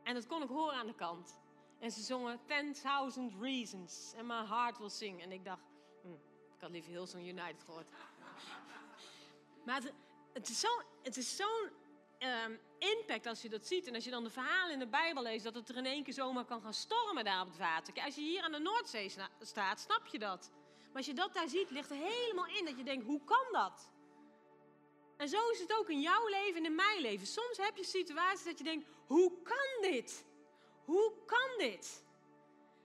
En 0.02 0.14
dat 0.14 0.26
kon 0.26 0.42
ik 0.42 0.48
horen 0.48 0.74
aan 0.74 0.86
de 0.86 0.94
kant. 0.94 1.40
En 1.78 1.90
ze 1.90 2.02
zongen 2.02 2.38
10.000 2.38 3.38
Reasons 3.40 4.12
and 4.16 4.26
my 4.26 4.46
heart 4.46 4.78
will 4.78 4.88
sing. 4.88 5.22
En 5.22 5.32
ik 5.32 5.44
dacht, 5.44 5.62
hm, 6.02 6.12
ik 6.54 6.60
had 6.60 6.70
liever 6.70 6.90
Hillsong 6.90 7.26
United 7.26 7.62
gehoord. 7.64 7.88
maar 9.66 9.82
het, 9.82 9.92
het 10.32 10.48
is 10.48 10.60
zo'n 10.60 10.82
zo 11.22 11.48
um, 12.18 12.60
impact 12.78 13.26
als 13.26 13.42
je 13.42 13.48
dat 13.48 13.66
ziet. 13.66 13.86
En 13.86 13.94
als 13.94 14.04
je 14.04 14.10
dan 14.10 14.24
de 14.24 14.30
verhalen 14.30 14.72
in 14.72 14.78
de 14.78 14.86
Bijbel 14.86 15.22
leest, 15.22 15.44
dat 15.44 15.54
het 15.54 15.68
er 15.68 15.76
in 15.76 15.86
één 15.86 16.04
keer 16.04 16.14
zomaar 16.14 16.44
kan 16.44 16.62
gaan 16.62 16.74
stormen 16.74 17.24
daar 17.24 17.40
op 17.40 17.48
het 17.48 17.56
water. 17.56 17.92
Kijk, 17.92 18.06
als 18.06 18.14
je 18.14 18.20
hier 18.20 18.42
aan 18.42 18.52
de 18.52 18.58
Noordzee 18.58 19.08
staat, 19.40 19.80
snap 19.80 20.06
je 20.06 20.18
dat. 20.18 20.50
Maar 20.86 20.96
als 20.96 21.06
je 21.06 21.14
dat 21.14 21.34
daar 21.34 21.48
ziet, 21.48 21.70
ligt 21.70 21.90
er 21.90 21.96
helemaal 21.96 22.46
in 22.46 22.64
dat 22.64 22.76
je 22.76 22.84
denkt, 22.84 23.06
hoe 23.06 23.24
kan 23.24 23.46
dat? 23.52 23.90
En 25.18 25.28
zo 25.28 25.50
is 25.50 25.60
het 25.60 25.74
ook 25.78 25.88
in 25.88 26.00
jouw 26.00 26.28
leven 26.28 26.56
en 26.56 26.64
in 26.64 26.74
mijn 26.74 27.00
leven. 27.00 27.26
Soms 27.26 27.56
heb 27.56 27.76
je 27.76 27.84
situaties 27.84 28.44
dat 28.44 28.58
je 28.58 28.64
denkt, 28.64 28.88
hoe 29.06 29.42
kan 29.42 29.90
dit? 29.90 30.24
Hoe 30.84 31.12
kan 31.26 31.58
dit? 31.58 32.04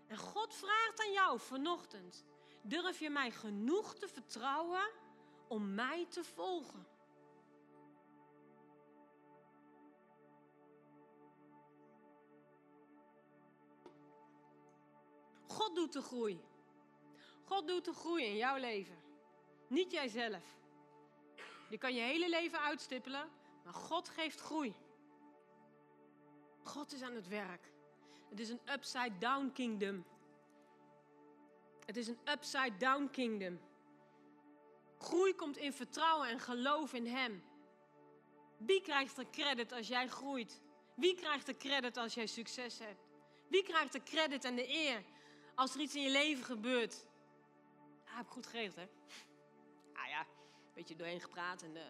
En 0.07 0.17
God 0.17 0.53
vraagt 0.53 0.99
aan 0.99 1.11
jou 1.11 1.39
vanochtend, 1.39 2.25
durf 2.61 2.99
je 2.99 3.09
mij 3.09 3.31
genoeg 3.31 3.95
te 3.95 4.07
vertrouwen 4.07 4.89
om 5.47 5.73
mij 5.73 6.05
te 6.09 6.23
volgen? 6.23 6.87
God 15.47 15.75
doet 15.75 15.93
de 15.93 16.01
groei. 16.01 16.41
God 17.43 17.67
doet 17.67 17.85
de 17.85 17.93
groei 17.93 18.25
in 18.25 18.35
jouw 18.35 18.57
leven. 18.57 18.97
Niet 19.67 19.91
jijzelf. 19.91 20.62
Je 21.73 21.79
kan 21.79 21.93
je 21.93 22.01
hele 22.01 22.29
leven 22.29 22.59
uitstippelen, 22.59 23.29
maar 23.63 23.73
God 23.73 24.09
geeft 24.09 24.39
groei. 24.39 24.75
God 26.63 26.93
is 26.93 27.01
aan 27.01 27.15
het 27.15 27.27
werk. 27.27 27.71
Het 28.29 28.39
is 28.39 28.49
een 28.49 28.59
upside 28.73 29.17
down 29.17 29.51
kingdom. 29.53 30.05
Het 31.85 31.97
is 31.97 32.07
een 32.07 32.19
upside 32.25 32.77
down 32.77 33.09
kingdom. 33.11 33.59
Groei 34.97 35.35
komt 35.35 35.57
in 35.57 35.73
vertrouwen 35.73 36.27
en 36.27 36.39
geloof 36.39 36.93
in 36.93 37.07
Hem. 37.07 37.43
Wie 38.57 38.81
krijgt 38.81 39.17
er 39.17 39.29
credit 39.29 39.71
als 39.71 39.87
jij 39.87 40.07
groeit? 40.07 40.61
Wie 40.95 41.15
krijgt 41.15 41.45
de 41.45 41.57
credit 41.57 41.97
als 41.97 42.13
jij 42.13 42.27
succes 42.27 42.79
hebt? 42.79 43.07
Wie 43.47 43.63
krijgt 43.63 43.91
de 43.91 44.03
credit 44.03 44.45
en 44.45 44.55
de 44.55 44.69
eer 44.69 45.03
als 45.55 45.73
er 45.73 45.81
iets 45.81 45.95
in 45.95 46.01
je 46.01 46.11
leven 46.11 46.43
gebeurt. 46.43 47.05
Ah, 48.05 48.15
heb 48.15 48.25
ik 48.25 48.31
goed 48.31 48.47
geregeld, 48.47 48.75
hè? 48.75 48.87
Ah 49.93 50.09
ja, 50.09 50.25
beetje 50.73 50.95
doorheen 50.95 51.21
gepraat 51.21 51.61
en 51.61 51.75
uh, 51.75 51.81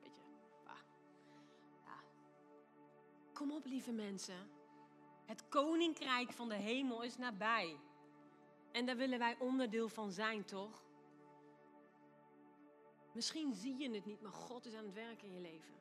beetje. 0.00 0.20
Ah. 0.64 0.76
Ja. 1.84 1.98
Kom 3.32 3.52
op, 3.52 3.64
lieve 3.64 3.92
mensen. 3.92 4.50
Het 5.24 5.48
koninkrijk 5.48 6.32
van 6.32 6.48
de 6.48 6.54
hemel 6.54 7.02
is 7.02 7.16
nabij. 7.16 7.76
En 8.72 8.86
daar 8.86 8.96
willen 8.96 9.18
wij 9.18 9.36
onderdeel 9.38 9.88
van 9.88 10.12
zijn, 10.12 10.44
toch? 10.44 10.84
Misschien 13.12 13.54
zie 13.54 13.76
je 13.76 13.90
het 13.90 14.04
niet, 14.04 14.20
maar 14.20 14.32
God 14.32 14.66
is 14.66 14.74
aan 14.74 14.84
het 14.84 14.94
werk 14.94 15.22
in 15.22 15.32
je 15.32 15.40
leven. 15.40 15.74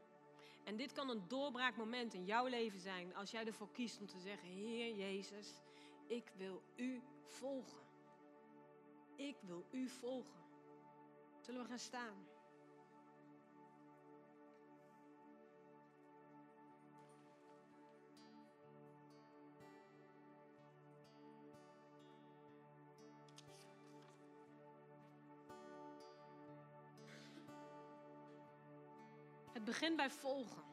En 0.63 0.75
dit 0.75 0.91
kan 0.91 1.09
een 1.09 1.27
doorbraakmoment 1.27 2.13
in 2.13 2.25
jouw 2.25 2.45
leven 2.45 2.79
zijn 2.79 3.15
als 3.15 3.31
jij 3.31 3.45
ervoor 3.45 3.71
kiest 3.71 3.99
om 3.99 4.07
te 4.07 4.19
zeggen: 4.19 4.47
Heer 4.47 4.95
Jezus, 4.95 5.61
ik 6.07 6.31
wil 6.37 6.61
u 6.75 7.01
volgen. 7.23 7.83
Ik 9.15 9.35
wil 9.41 9.65
u 9.71 9.89
volgen. 9.89 10.44
Zullen 11.45 11.61
we 11.61 11.67
gaan 11.67 11.79
staan? 11.79 12.27
Het 29.53 29.63
begint 29.63 29.95
bij 29.95 30.09
volgen. 30.09 30.63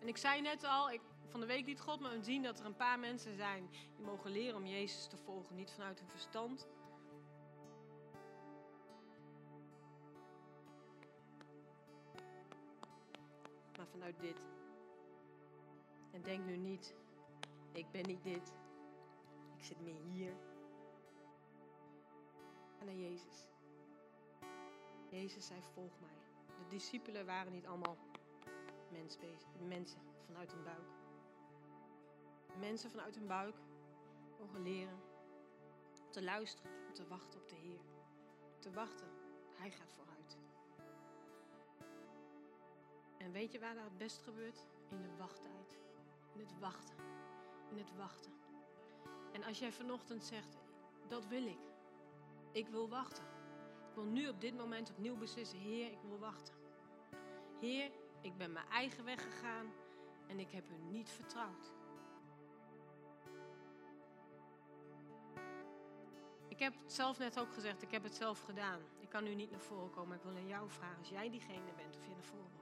En 0.00 0.08
ik 0.08 0.16
zei 0.16 0.40
net 0.40 0.64
al, 0.64 0.90
ik 0.90 1.00
van 1.28 1.40
de 1.40 1.46
week 1.46 1.66
liet 1.66 1.80
God 1.80 2.00
me 2.00 2.18
zien 2.22 2.42
dat 2.42 2.58
er 2.58 2.66
een 2.66 2.76
paar 2.76 2.98
mensen 2.98 3.36
zijn 3.36 3.68
die 3.96 4.04
mogen 4.04 4.30
leren 4.30 4.56
om 4.56 4.66
Jezus 4.66 5.06
te 5.06 5.16
volgen. 5.16 5.54
Niet 5.54 5.70
vanuit 5.70 5.98
hun 5.98 6.08
verstand. 6.08 6.66
Vanuit 14.02 14.20
dit. 14.20 14.46
En 16.10 16.22
denk 16.22 16.44
nu 16.44 16.56
niet, 16.56 16.94
ik 17.72 17.90
ben 17.90 18.06
niet 18.06 18.22
dit. 18.22 18.52
Ik 19.56 19.64
zit 19.64 19.80
meer 19.80 20.00
hier. 20.02 20.32
En 22.78 22.86
naar 22.86 22.94
Jezus. 22.94 23.48
Jezus 25.10 25.46
zei, 25.46 25.60
volg 25.62 26.00
mij. 26.00 26.16
De 26.58 26.66
discipelen 26.68 27.26
waren 27.26 27.52
niet 27.52 27.66
allemaal 27.66 27.96
mensen 29.68 30.00
vanuit 30.26 30.52
hun 30.52 30.64
buik 30.64 30.90
mensen 32.58 32.90
vanuit 32.90 33.14
hun 33.14 33.26
buik 33.26 33.56
mogen 34.38 34.62
leren 34.62 35.00
te 36.10 36.22
luisteren, 36.22 36.70
te 36.92 37.06
wachten 37.06 37.40
op 37.40 37.48
de 37.48 37.54
Heer. 37.54 37.80
Te 38.58 38.72
wachten, 38.72 39.08
Hij 39.58 39.70
gaat 39.70 39.92
vooruit. 39.92 40.11
En 43.22 43.32
weet 43.32 43.52
je 43.52 43.58
waar 43.58 43.74
dat 43.74 43.84
het 43.84 43.98
best 43.98 44.22
gebeurt? 44.22 44.66
In 44.88 45.02
de 45.02 45.16
wachttijd. 45.18 45.78
In 46.34 46.40
het 46.40 46.58
wachten. 46.58 46.96
In 47.70 47.78
het 47.78 47.96
wachten. 47.96 48.32
En 49.32 49.44
als 49.44 49.58
jij 49.58 49.72
vanochtend 49.72 50.24
zegt, 50.24 50.58
dat 51.08 51.26
wil 51.26 51.46
ik. 51.46 51.60
Ik 52.52 52.68
wil 52.68 52.88
wachten. 52.88 53.24
Ik 53.88 53.94
wil 53.94 54.04
nu 54.04 54.28
op 54.28 54.40
dit 54.40 54.56
moment 54.56 54.90
opnieuw 54.90 55.16
beslissen, 55.16 55.58
Heer, 55.58 55.92
ik 55.92 55.98
wil 56.08 56.18
wachten. 56.18 56.54
Heer, 57.60 57.90
ik 58.20 58.36
ben 58.36 58.52
mijn 58.52 58.68
eigen 58.68 59.04
weg 59.04 59.22
gegaan 59.22 59.72
en 60.26 60.38
ik 60.38 60.50
heb 60.50 60.70
u 60.70 60.74
niet 60.90 61.10
vertrouwd. 61.10 61.72
Ik 66.48 66.58
heb 66.58 66.74
het 66.82 66.92
zelf 66.92 67.18
net 67.18 67.38
ook 67.38 67.52
gezegd, 67.52 67.82
ik 67.82 67.90
heb 67.90 68.02
het 68.02 68.14
zelf 68.14 68.40
gedaan. 68.40 68.80
Ik 69.00 69.08
kan 69.08 69.24
nu 69.24 69.34
niet 69.34 69.50
naar 69.50 69.60
voren 69.60 69.90
komen, 69.90 70.16
ik 70.16 70.22
wil 70.22 70.36
aan 70.36 70.46
jou 70.46 70.70
vragen, 70.70 70.98
als 70.98 71.08
jij 71.08 71.30
diegene 71.30 71.72
bent, 71.76 71.96
of 71.96 72.06
je 72.06 72.14
naar 72.14 72.24
voren. 72.24 72.61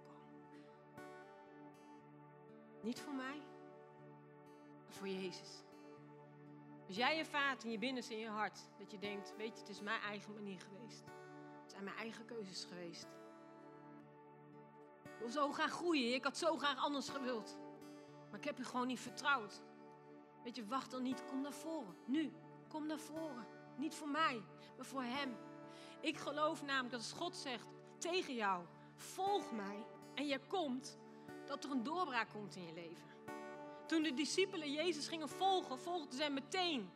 Niet 2.82 3.00
voor 3.00 3.14
mij, 3.14 3.42
maar 4.84 4.92
voor 4.92 5.08
Jezus. 5.08 5.62
Als 6.86 6.96
jij 6.96 7.18
ervaart 7.18 7.64
in 7.64 7.70
je 7.70 7.78
binnenste, 7.78 8.14
in 8.14 8.20
je 8.20 8.28
hart, 8.28 8.60
dat 8.78 8.90
je 8.90 8.98
denkt, 8.98 9.34
weet 9.36 9.54
je, 9.54 9.60
het 9.60 9.68
is 9.68 9.80
mijn 9.80 10.00
eigen 10.00 10.34
manier 10.34 10.60
geweest. 10.60 11.04
Het 11.62 11.70
zijn 11.70 11.84
mijn 11.84 11.96
eigen 11.96 12.24
keuzes 12.24 12.64
geweest. 12.64 13.06
Ik 15.02 15.18
wil 15.18 15.28
zo 15.28 15.52
graag 15.52 15.70
groeien, 15.70 16.14
ik 16.14 16.24
had 16.24 16.36
zo 16.36 16.56
graag 16.56 16.78
anders 16.78 17.08
gewild. 17.08 17.58
Maar 18.30 18.38
ik 18.38 18.44
heb 18.44 18.58
je 18.58 18.64
gewoon 18.64 18.86
niet 18.86 19.00
vertrouwd. 19.00 19.62
Weet 20.44 20.56
je, 20.56 20.66
wacht 20.66 20.90
dan 20.90 21.02
niet, 21.02 21.24
kom 21.24 21.40
naar 21.40 21.52
voren. 21.52 21.96
Nu, 22.06 22.32
kom 22.68 22.86
naar 22.86 22.98
voren. 22.98 23.46
Niet 23.76 23.94
voor 23.94 24.08
mij, 24.08 24.42
maar 24.76 24.86
voor 24.86 25.02
Hem. 25.02 25.36
Ik 26.00 26.16
geloof 26.16 26.62
namelijk 26.62 26.90
dat 26.90 27.00
als 27.00 27.12
God 27.12 27.36
zegt 27.36 27.66
tegen 27.98 28.34
jou: 28.34 28.64
volg 28.94 29.52
mij 29.52 29.86
en 30.14 30.26
je 30.26 30.40
komt, 30.46 30.98
dat 31.51 31.64
er 31.64 31.70
een 31.70 31.82
doorbraak 31.82 32.28
komt 32.32 32.57
in 32.57 32.66
je 32.66 32.72
leven. 32.72 33.09
Toen 33.86 34.03
de 34.03 34.14
discipelen 34.14 34.72
Jezus 34.72 35.09
gingen 35.09 35.28
volgen, 35.28 35.78
volgden 35.78 36.16
ze 36.16 36.22
hem 36.22 36.34
meteen. 36.34 36.90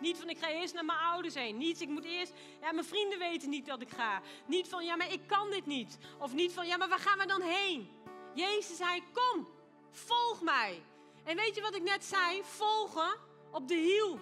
Niet 0.00 0.18
van 0.18 0.28
ik 0.28 0.38
ga 0.38 0.50
eerst 0.50 0.74
naar 0.74 0.84
mijn 0.84 0.98
ouders 0.98 1.34
heen. 1.34 1.56
Niet 1.56 1.80
ik 1.80 1.88
moet 1.88 2.04
eerst, 2.04 2.32
ja 2.60 2.72
mijn 2.72 2.86
vrienden 2.86 3.18
weten 3.18 3.50
niet 3.50 3.66
dat 3.66 3.80
ik 3.80 3.90
ga. 3.90 4.22
Niet 4.46 4.68
van 4.68 4.84
ja 4.84 4.96
maar 4.96 5.12
ik 5.12 5.20
kan 5.26 5.50
dit 5.50 5.66
niet. 5.66 5.98
Of 6.18 6.34
niet 6.34 6.52
van 6.52 6.66
ja 6.66 6.76
maar 6.76 6.88
waar 6.88 6.98
gaan 6.98 7.18
we 7.18 7.26
dan 7.26 7.40
heen? 7.40 7.90
Jezus 8.34 8.76
zei 8.76 9.02
kom, 9.12 9.48
volg 9.90 10.42
mij. 10.42 10.82
En 11.24 11.36
weet 11.36 11.54
je 11.54 11.60
wat 11.60 11.74
ik 11.74 11.82
net 11.82 12.04
zei? 12.04 12.42
Volgen 12.42 13.18
op 13.52 13.68
de 13.68 13.74
hiel. 13.74 14.18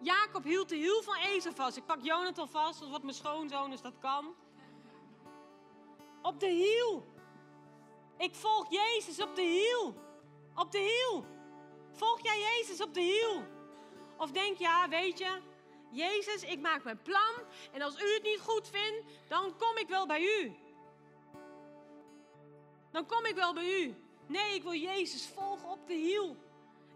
Jacob 0.00 0.44
hield 0.44 0.68
de 0.68 0.76
hiel 0.76 1.02
van 1.02 1.16
Ezel 1.16 1.52
vast. 1.52 1.76
Ik 1.76 1.86
pak 1.86 2.02
Jonathan 2.02 2.48
vast, 2.48 2.80
dat 2.80 2.88
wordt 2.88 3.04
mijn 3.04 3.16
schoonzoon, 3.16 3.70
dus 3.70 3.80
dat 3.80 3.98
kan. 3.98 4.34
Op 6.22 6.40
de 6.40 6.50
hiel. 6.50 7.16
Ik 8.18 8.34
volg 8.34 8.70
Jezus 8.70 9.22
op 9.22 9.36
de 9.36 9.42
hiel. 9.42 9.94
Op 10.54 10.72
de 10.72 10.78
hiel. 10.78 11.24
Volg 11.92 12.22
jij 12.22 12.38
Jezus 12.38 12.80
op 12.80 12.94
de 12.94 13.00
hiel? 13.00 13.42
Of 14.16 14.30
denk 14.30 14.58
ja, 14.58 14.88
weet 14.88 15.18
je, 15.18 15.40
Jezus, 15.90 16.42
ik 16.42 16.60
maak 16.60 16.84
mijn 16.84 17.02
plan 17.02 17.34
en 17.72 17.82
als 17.82 18.02
u 18.02 18.14
het 18.14 18.22
niet 18.22 18.40
goed 18.40 18.68
vindt, 18.68 19.12
dan 19.28 19.56
kom 19.56 19.76
ik 19.76 19.88
wel 19.88 20.06
bij 20.06 20.22
u. 20.22 20.56
Dan 22.90 23.06
kom 23.06 23.24
ik 23.24 23.34
wel 23.34 23.54
bij 23.54 23.82
u. 23.82 23.94
Nee, 24.26 24.54
ik 24.54 24.62
wil 24.62 24.74
Jezus 24.74 25.26
volgen 25.26 25.68
op 25.68 25.86
de 25.86 25.94
hiel. 25.94 26.36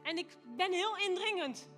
En 0.03 0.19
ik 0.19 0.37
ben 0.43 0.73
heel 0.73 0.97
indringend. 0.97 1.69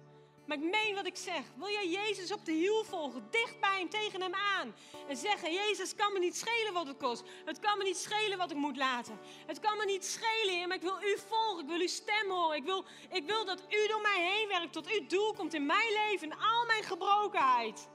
Maar 0.46 0.56
ik 0.56 0.62
meen 0.62 0.94
wat 0.94 1.06
ik 1.06 1.16
zeg. 1.16 1.42
Wil 1.56 1.68
jij 1.68 1.88
Jezus 1.88 2.32
op 2.32 2.44
de 2.44 2.52
hiel 2.52 2.84
volgen? 2.84 3.26
Dicht 3.30 3.60
bij 3.60 3.78
hem, 3.78 3.88
tegen 3.88 4.20
hem 4.20 4.34
aan. 4.34 4.74
En 5.08 5.16
zeggen, 5.16 5.52
Jezus, 5.52 5.94
kan 5.94 6.12
me 6.12 6.18
niet 6.18 6.36
schelen 6.36 6.72
wat 6.72 6.86
het 6.86 6.96
kost. 6.96 7.22
Het 7.44 7.58
kan 7.60 7.78
me 7.78 7.84
niet 7.84 7.96
schelen 7.96 8.38
wat 8.38 8.50
ik 8.50 8.56
moet 8.56 8.76
laten. 8.76 9.18
Het 9.46 9.60
kan 9.60 9.76
me 9.76 9.84
niet 9.84 10.04
schelen, 10.04 10.68
maar 10.68 10.76
ik 10.76 10.82
wil 10.82 11.02
u 11.02 11.18
volgen. 11.28 11.62
Ik 11.62 11.68
wil 11.68 11.80
uw 11.80 11.86
stem 11.86 12.30
horen. 12.30 12.56
Ik 12.56 12.64
wil, 12.64 12.84
ik 13.10 13.26
wil 13.26 13.44
dat 13.44 13.60
u 13.68 13.88
door 13.88 14.00
mij 14.00 14.32
heen 14.32 14.48
werkt. 14.48 14.72
Tot 14.72 14.90
uw 14.90 15.06
doel 15.06 15.32
komt 15.32 15.54
in 15.54 15.66
mijn 15.66 15.92
leven. 15.92 16.30
In 16.30 16.38
al 16.38 16.66
mijn 16.66 16.82
gebrokenheid. 16.82 17.88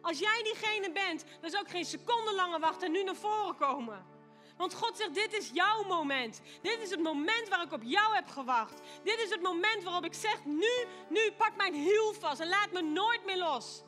Als 0.00 0.18
jij 0.18 0.42
diegene 0.42 0.92
bent, 0.92 1.24
dan 1.40 1.50
zou 1.50 1.64
ik 1.64 1.70
geen 1.70 1.84
seconde 1.84 2.34
langer 2.34 2.60
wachten 2.60 2.86
en 2.86 2.92
nu 2.92 3.02
naar 3.02 3.16
voren 3.16 3.56
komen. 3.56 4.15
Want 4.56 4.74
God 4.74 4.96
zegt, 4.96 5.14
dit 5.14 5.32
is 5.32 5.50
jouw 5.52 5.84
moment. 5.84 6.40
Dit 6.62 6.78
is 6.82 6.90
het 6.90 7.00
moment 7.00 7.48
waar 7.48 7.62
ik 7.62 7.72
op 7.72 7.82
jou 7.82 8.14
heb 8.14 8.28
gewacht. 8.28 8.80
Dit 9.02 9.18
is 9.18 9.30
het 9.30 9.42
moment 9.42 9.82
waarop 9.82 10.04
ik 10.04 10.14
zeg, 10.14 10.44
nu, 10.44 10.72
nu 11.08 11.32
pak 11.32 11.56
mijn 11.56 11.74
hiel 11.74 12.14
vast 12.14 12.40
en 12.40 12.48
laat 12.48 12.72
me 12.72 12.82
nooit 12.82 13.24
meer 13.24 13.38
los. 13.38 13.82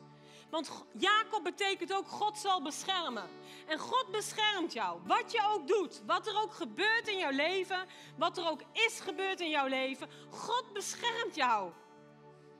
Want 0.49 0.85
Jacob 0.97 1.43
betekent 1.43 1.93
ook 1.93 2.07
God 2.07 2.37
zal 2.37 2.61
beschermen. 2.61 3.29
En 3.67 3.77
God 3.77 4.11
beschermt 4.11 4.73
jou. 4.73 4.99
Wat 5.05 5.31
je 5.31 5.41
ook 5.51 5.67
doet, 5.67 6.01
wat 6.05 6.27
er 6.27 6.41
ook 6.41 6.53
gebeurt 6.53 7.07
in 7.07 7.17
jouw 7.17 7.31
leven, 7.31 7.87
wat 8.17 8.37
er 8.37 8.49
ook 8.49 8.61
is 8.71 8.99
gebeurd 8.99 9.39
in 9.39 9.49
jouw 9.49 9.67
leven, 9.67 10.09
God 10.29 10.73
beschermt 10.73 11.35
jou. 11.35 11.71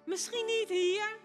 Misschien 0.06 0.46
niet 0.46 0.70
hier. 0.70 1.20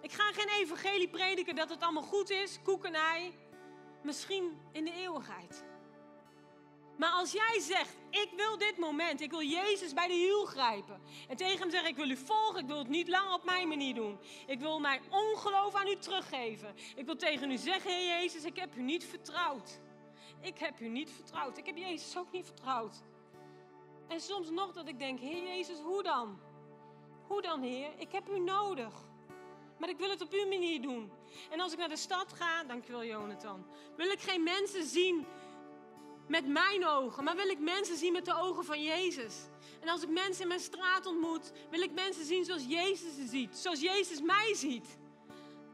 Ik 0.00 0.12
ga 0.12 0.32
geen 0.32 0.48
evangelie 0.48 1.08
prediken 1.08 1.54
dat 1.54 1.68
het 1.68 1.82
allemaal 1.82 2.02
goed 2.02 2.30
is, 2.30 2.58
koek 2.62 2.84
en 2.84 2.94
ei. 2.94 3.39
Misschien 4.02 4.58
in 4.72 4.84
de 4.84 4.92
eeuwigheid. 4.92 5.64
Maar 7.00 7.10
als 7.10 7.32
jij 7.32 7.60
zegt, 7.60 7.96
ik 8.10 8.30
wil 8.36 8.58
dit 8.58 8.78
moment, 8.78 9.20
ik 9.20 9.30
wil 9.30 9.42
Jezus 9.42 9.92
bij 9.92 10.06
de 10.06 10.14
hiel 10.14 10.44
grijpen. 10.44 11.00
En 11.28 11.36
tegen 11.36 11.58
hem 11.58 11.70
zeggen, 11.70 11.88
ik 11.88 11.96
wil 11.96 12.10
u 12.10 12.16
volgen, 12.16 12.60
ik 12.60 12.66
wil 12.66 12.78
het 12.78 12.88
niet 12.88 13.08
langer 13.08 13.32
op 13.32 13.44
mijn 13.44 13.68
manier 13.68 13.94
doen. 13.94 14.18
Ik 14.46 14.58
wil 14.58 14.80
mijn 14.80 15.00
ongeloof 15.10 15.74
aan 15.74 15.86
u 15.86 15.96
teruggeven. 15.96 16.74
Ik 16.96 17.06
wil 17.06 17.16
tegen 17.16 17.50
u 17.50 17.56
zeggen, 17.56 17.90
Heer 17.90 18.06
Jezus, 18.06 18.44
ik 18.44 18.56
heb 18.56 18.76
u 18.76 18.82
niet 18.82 19.04
vertrouwd. 19.04 19.80
Ik 20.40 20.58
heb 20.58 20.80
u 20.80 20.88
niet 20.88 21.10
vertrouwd. 21.10 21.58
Ik 21.58 21.66
heb 21.66 21.76
Jezus 21.76 22.18
ook 22.18 22.32
niet 22.32 22.46
vertrouwd. 22.46 23.02
En 24.08 24.20
soms 24.20 24.50
nog 24.50 24.72
dat 24.72 24.88
ik 24.88 24.98
denk, 24.98 25.20
Heer 25.20 25.42
Jezus, 25.42 25.78
hoe 25.78 26.02
dan? 26.02 26.40
Hoe 27.26 27.42
dan, 27.42 27.62
Heer? 27.62 27.90
Ik 27.96 28.12
heb 28.12 28.28
u 28.28 28.38
nodig. 28.38 28.92
Maar 29.78 29.88
ik 29.88 29.98
wil 29.98 30.10
het 30.10 30.22
op 30.22 30.32
uw 30.32 30.48
manier 30.48 30.82
doen. 30.82 31.10
En 31.50 31.60
als 31.60 31.72
ik 31.72 31.78
naar 31.78 31.88
de 31.88 31.96
stad 31.96 32.32
ga, 32.32 32.64
dankjewel 32.64 33.04
Jonathan, 33.04 33.66
wil 33.96 34.10
ik 34.10 34.20
geen 34.20 34.42
mensen 34.42 34.84
zien 34.84 35.26
met 36.28 36.46
mijn 36.46 36.86
ogen, 36.86 37.24
maar 37.24 37.36
wil 37.36 37.48
ik 37.48 37.58
mensen 37.58 37.96
zien 37.96 38.12
met 38.12 38.24
de 38.24 38.34
ogen 38.34 38.64
van 38.64 38.82
Jezus. 38.82 39.34
En 39.80 39.88
als 39.88 40.02
ik 40.02 40.08
mensen 40.08 40.42
in 40.42 40.48
mijn 40.48 40.60
straat 40.60 41.06
ontmoet, 41.06 41.52
wil 41.70 41.80
ik 41.80 41.92
mensen 41.92 42.24
zien 42.24 42.44
zoals 42.44 42.64
Jezus 42.66 43.14
ze 43.14 43.26
ziet, 43.26 43.56
zoals 43.56 43.80
Jezus 43.80 44.20
mij 44.20 44.54
ziet. 44.54 44.98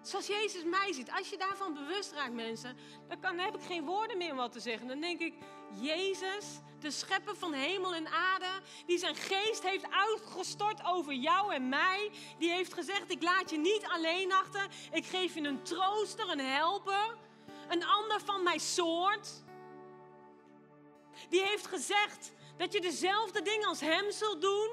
Zoals 0.07 0.27
Jezus 0.27 0.65
mij 0.65 0.93
ziet. 0.93 1.11
Als 1.11 1.29
je 1.29 1.37
daarvan 1.37 1.75
bewust 1.75 2.13
raakt, 2.13 2.33
mensen, 2.33 2.77
dan, 3.09 3.21
kan, 3.21 3.37
dan 3.37 3.45
heb 3.45 3.55
ik 3.55 3.63
geen 3.63 3.85
woorden 3.85 4.17
meer 4.17 4.31
om 4.31 4.37
wat 4.37 4.53
te 4.53 4.61
zeggen. 4.61 4.89
Dan 4.89 5.01
denk 5.01 5.21
ik, 5.21 5.35
Jezus, 5.81 6.45
de 6.81 6.91
schepper 6.91 7.37
van 7.37 7.53
hemel 7.53 7.95
en 7.95 8.09
aarde, 8.09 8.47
die 8.87 8.99
zijn 8.99 9.15
geest 9.15 9.63
heeft 9.63 9.91
uitgestort 9.91 10.85
over 10.85 11.13
jou 11.13 11.55
en 11.55 11.69
mij. 11.69 12.11
Die 12.39 12.51
heeft 12.51 12.75
gezegd, 12.75 13.11
ik 13.11 13.23
laat 13.23 13.51
je 13.51 13.59
niet 13.59 13.85
alleen 13.87 14.33
achter. 14.33 14.67
Ik 14.93 15.05
geef 15.05 15.35
je 15.35 15.41
een 15.41 15.63
trooster, 15.63 16.29
een 16.29 16.41
helper, 16.41 17.17
een 17.69 17.85
ander 17.85 18.21
van 18.21 18.43
mijn 18.43 18.61
soort. 18.61 19.29
Die 21.29 21.43
heeft 21.43 21.67
gezegd 21.67 22.33
dat 22.57 22.73
je 22.73 22.81
dezelfde 22.81 23.43
dingen 23.43 23.69
als 23.69 23.81
hem 23.81 24.11
zult 24.11 24.41
doen 24.41 24.71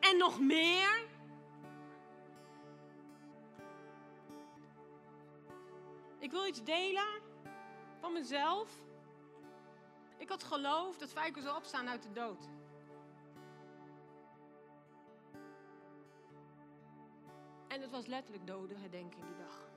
en 0.00 0.16
nog 0.16 0.40
meer. 0.40 1.12
Ik 6.24 6.30
wil 6.30 6.46
iets 6.46 6.62
delen 6.62 7.22
van 8.00 8.12
mezelf. 8.12 8.82
Ik 10.16 10.28
had 10.28 10.42
geloofd 10.44 11.00
dat 11.00 11.12
Fijko 11.12 11.40
zou 11.40 11.56
opstaan 11.56 11.88
uit 11.88 12.02
de 12.02 12.12
dood. 12.12 12.48
En 17.68 17.80
het 17.80 17.90
was 17.90 18.06
letterlijk 18.06 18.46
dodenherdenking 18.46 19.24
die 19.24 19.36
dag. 19.36 19.70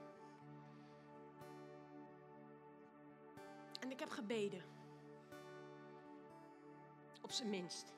En 3.80 3.92
ik 3.92 4.00
heb 4.00 4.10
gebeden. 4.10 4.64
Op 7.22 7.32
zijn 7.32 7.50
minst. 7.50 7.94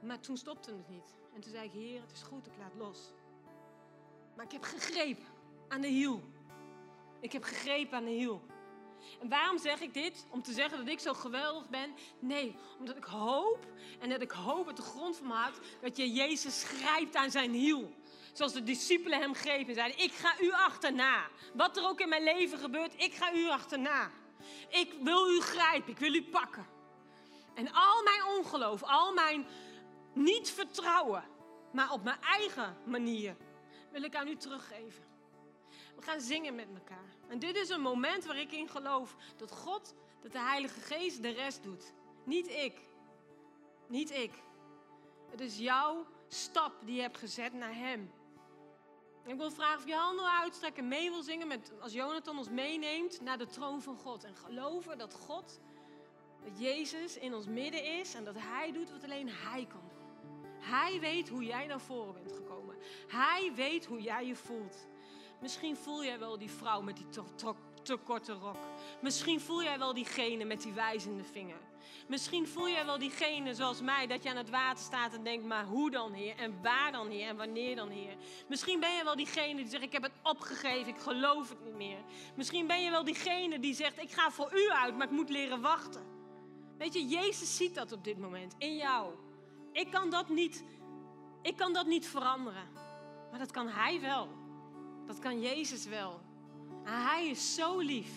Maar 0.00 0.20
toen 0.20 0.36
stopte 0.36 0.74
het 0.74 0.88
niet. 0.88 1.14
En 1.34 1.40
toen 1.40 1.50
zei 1.50 1.64
ik, 1.64 1.72
Heer, 1.72 2.00
het 2.00 2.12
is 2.12 2.22
goed, 2.22 2.46
ik 2.46 2.56
laat 2.58 2.74
los. 2.74 3.12
Maar 4.34 4.44
ik 4.44 4.52
heb 4.52 4.62
gegrepen 4.62 5.31
aan 5.72 5.80
de 5.80 5.88
hiel. 5.88 6.22
Ik 7.20 7.32
heb 7.32 7.44
gegrepen 7.44 7.96
aan 7.96 8.04
de 8.04 8.10
hiel. 8.10 8.42
En 9.20 9.28
waarom 9.28 9.58
zeg 9.58 9.80
ik 9.80 9.94
dit? 9.94 10.26
Om 10.30 10.42
te 10.42 10.52
zeggen 10.52 10.78
dat 10.78 10.88
ik 10.88 11.00
zo 11.00 11.14
geweldig 11.14 11.68
ben? 11.68 11.94
Nee, 12.18 12.56
omdat 12.78 12.96
ik 12.96 13.04
hoop 13.04 13.66
en 14.00 14.08
dat 14.08 14.22
ik 14.22 14.30
hoop 14.30 14.66
uit 14.66 14.76
de 14.76 14.82
grond 14.82 15.16
van 15.16 15.26
mijn 15.26 15.40
hart 15.40 15.58
dat 15.80 15.96
je 15.96 16.12
Jezus 16.12 16.64
grijpt 16.64 17.16
aan 17.16 17.30
zijn 17.30 17.52
hiel. 17.52 17.94
Zoals 18.32 18.52
de 18.52 18.62
discipelen 18.62 19.20
hem 19.20 19.34
grepen 19.34 19.68
en 19.68 19.74
zeiden: 19.74 20.02
Ik 20.02 20.12
ga 20.12 20.40
u 20.40 20.52
achterna. 20.52 21.28
Wat 21.54 21.76
er 21.76 21.88
ook 21.88 22.00
in 22.00 22.08
mijn 22.08 22.22
leven 22.22 22.58
gebeurt, 22.58 22.92
ik 22.96 23.14
ga 23.14 23.34
u 23.34 23.48
achterna. 23.48 24.10
Ik 24.68 24.94
wil 25.02 25.28
u 25.28 25.40
grijpen, 25.40 25.90
ik 25.90 25.98
wil 25.98 26.14
u 26.14 26.22
pakken. 26.22 26.66
En 27.54 27.72
al 27.72 28.02
mijn 28.02 28.38
ongeloof, 28.38 28.82
al 28.82 29.12
mijn 29.12 29.46
niet 30.14 30.50
vertrouwen, 30.50 31.24
maar 31.72 31.92
op 31.92 32.02
mijn 32.02 32.20
eigen 32.20 32.76
manier, 32.84 33.36
wil 33.90 34.02
ik 34.02 34.16
aan 34.16 34.28
u 34.28 34.36
teruggeven. 34.36 35.11
We 35.96 36.02
gaan 36.02 36.20
zingen 36.20 36.54
met 36.54 36.68
elkaar. 36.74 37.16
En 37.28 37.38
dit 37.38 37.56
is 37.56 37.68
een 37.68 37.80
moment 37.80 38.24
waar 38.24 38.38
ik 38.38 38.52
in 38.52 38.68
geloof 38.68 39.16
dat 39.36 39.52
God, 39.52 39.94
dat 40.20 40.32
de 40.32 40.40
Heilige 40.40 40.80
Geest 40.80 41.22
de 41.22 41.30
rest 41.30 41.62
doet. 41.62 41.92
Niet 42.24 42.48
ik. 42.48 42.80
Niet 43.88 44.10
ik. 44.10 44.32
Het 45.30 45.40
is 45.40 45.58
jouw 45.58 46.06
stap 46.28 46.72
die 46.84 46.94
je 46.94 47.00
hebt 47.00 47.18
gezet 47.18 47.52
naar 47.52 47.74
Hem. 47.74 48.12
Ik 49.26 49.36
wil 49.36 49.50
vragen 49.50 49.78
of 49.78 49.86
je 49.86 49.94
handen 49.94 50.30
uitstrekken 50.40 50.82
en 50.82 50.88
mee 50.88 51.10
wil 51.10 51.22
zingen 51.22 51.46
met, 51.46 51.72
als 51.80 51.92
Jonathan 51.92 52.38
ons 52.38 52.48
meeneemt 52.48 53.20
naar 53.20 53.38
de 53.38 53.46
troon 53.46 53.82
van 53.82 53.96
God. 53.96 54.24
En 54.24 54.36
geloven 54.36 54.98
dat 54.98 55.14
God, 55.14 55.60
dat 56.44 56.60
Jezus 56.60 57.16
in 57.16 57.34
ons 57.34 57.46
midden 57.46 57.84
is 57.98 58.14
en 58.14 58.24
dat 58.24 58.34
Hij 58.38 58.72
doet 58.72 58.90
wat 58.90 59.04
alleen 59.04 59.28
Hij 59.28 59.66
kan 59.66 59.80
doen. 59.88 60.02
Hij 60.60 61.00
weet 61.00 61.28
hoe 61.28 61.44
jij 61.44 61.66
naar 61.66 61.80
voren 61.80 62.14
bent 62.14 62.32
gekomen. 62.32 62.76
Hij 63.08 63.52
weet 63.54 63.86
hoe 63.86 64.00
jij 64.00 64.26
je 64.26 64.36
voelt. 64.36 64.86
Misschien 65.42 65.76
voel 65.76 66.04
jij 66.04 66.18
wel 66.18 66.38
die 66.38 66.50
vrouw 66.50 66.80
met 66.80 66.96
die 66.96 67.08
te, 67.08 67.22
te, 67.34 67.54
te, 67.82 67.96
korte 67.96 68.32
rok. 68.32 68.56
Misschien 69.00 69.40
voel 69.40 69.62
jij 69.62 69.78
wel 69.78 69.94
diegene 69.94 70.44
met 70.44 70.62
die 70.62 70.72
wijzende 70.72 71.24
vinger. 71.24 71.60
Misschien 72.08 72.48
voel 72.48 72.68
jij 72.68 72.84
wel 72.84 72.98
diegene 72.98 73.54
zoals 73.54 73.80
mij, 73.80 74.06
dat 74.06 74.22
je 74.22 74.28
aan 74.30 74.36
het 74.36 74.50
water 74.50 74.84
staat 74.84 75.14
en 75.14 75.22
denkt, 75.22 75.46
maar 75.46 75.64
hoe 75.64 75.90
dan 75.90 76.12
Heer? 76.12 76.36
En 76.36 76.62
waar 76.62 76.92
dan 76.92 77.10
Heer? 77.10 77.28
En 77.28 77.36
wanneer 77.36 77.76
dan 77.76 77.88
Heer? 77.88 78.16
Misschien 78.48 78.80
ben 78.80 78.96
je 78.96 79.04
wel 79.04 79.16
diegene 79.16 79.54
die 79.54 79.68
zegt, 79.68 79.82
ik 79.82 79.92
heb 79.92 80.02
het 80.02 80.12
opgegeven, 80.22 80.88
ik 80.88 81.00
geloof 81.00 81.48
het 81.48 81.64
niet 81.64 81.76
meer. 81.76 81.98
Misschien 82.36 82.66
ben 82.66 82.82
je 82.82 82.90
wel 82.90 83.04
diegene 83.04 83.58
die 83.58 83.74
zegt, 83.74 84.02
ik 84.02 84.10
ga 84.10 84.30
voor 84.30 84.50
u 84.54 84.70
uit, 84.70 84.96
maar 84.96 85.06
ik 85.06 85.12
moet 85.12 85.30
leren 85.30 85.60
wachten. 85.60 86.02
Weet 86.78 86.94
je, 86.94 87.06
Jezus 87.06 87.56
ziet 87.56 87.74
dat 87.74 87.92
op 87.92 88.04
dit 88.04 88.18
moment, 88.18 88.54
in 88.58 88.76
jou. 88.76 89.12
Ik 89.72 89.90
kan 89.90 90.10
dat 90.10 90.28
niet, 90.28 90.64
ik 91.42 91.56
kan 91.56 91.72
dat 91.72 91.86
niet 91.86 92.06
veranderen. 92.06 92.70
Maar 93.30 93.38
dat 93.38 93.50
kan 93.50 93.68
Hij 93.68 94.00
wel. 94.00 94.41
Dat 95.12 95.20
kan 95.20 95.40
Jezus 95.40 95.86
wel. 95.86 96.20
En 96.84 97.02
hij 97.06 97.28
is 97.28 97.54
zo 97.54 97.78
lief. 97.78 98.10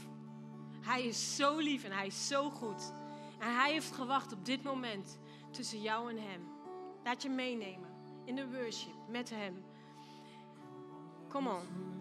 Hij 0.81 1.03
is 1.03 1.35
zo 1.35 1.57
lief 1.57 1.83
en 1.83 1.91
hij 1.91 2.07
is 2.07 2.27
zo 2.27 2.49
goed. 2.49 2.93
En 3.39 3.55
hij 3.55 3.71
heeft 3.71 3.91
gewacht 3.91 4.33
op 4.33 4.45
dit 4.45 4.63
moment 4.63 5.19
tussen 5.51 5.81
jou 5.81 6.09
en 6.09 6.17
hem. 6.17 6.41
Laat 7.03 7.21
je 7.21 7.29
meenemen 7.29 7.89
in 8.25 8.35
de 8.35 8.47
worship 8.51 8.95
met 9.09 9.29
hem. 9.29 9.63
Come 11.29 11.49
on. 11.49 11.94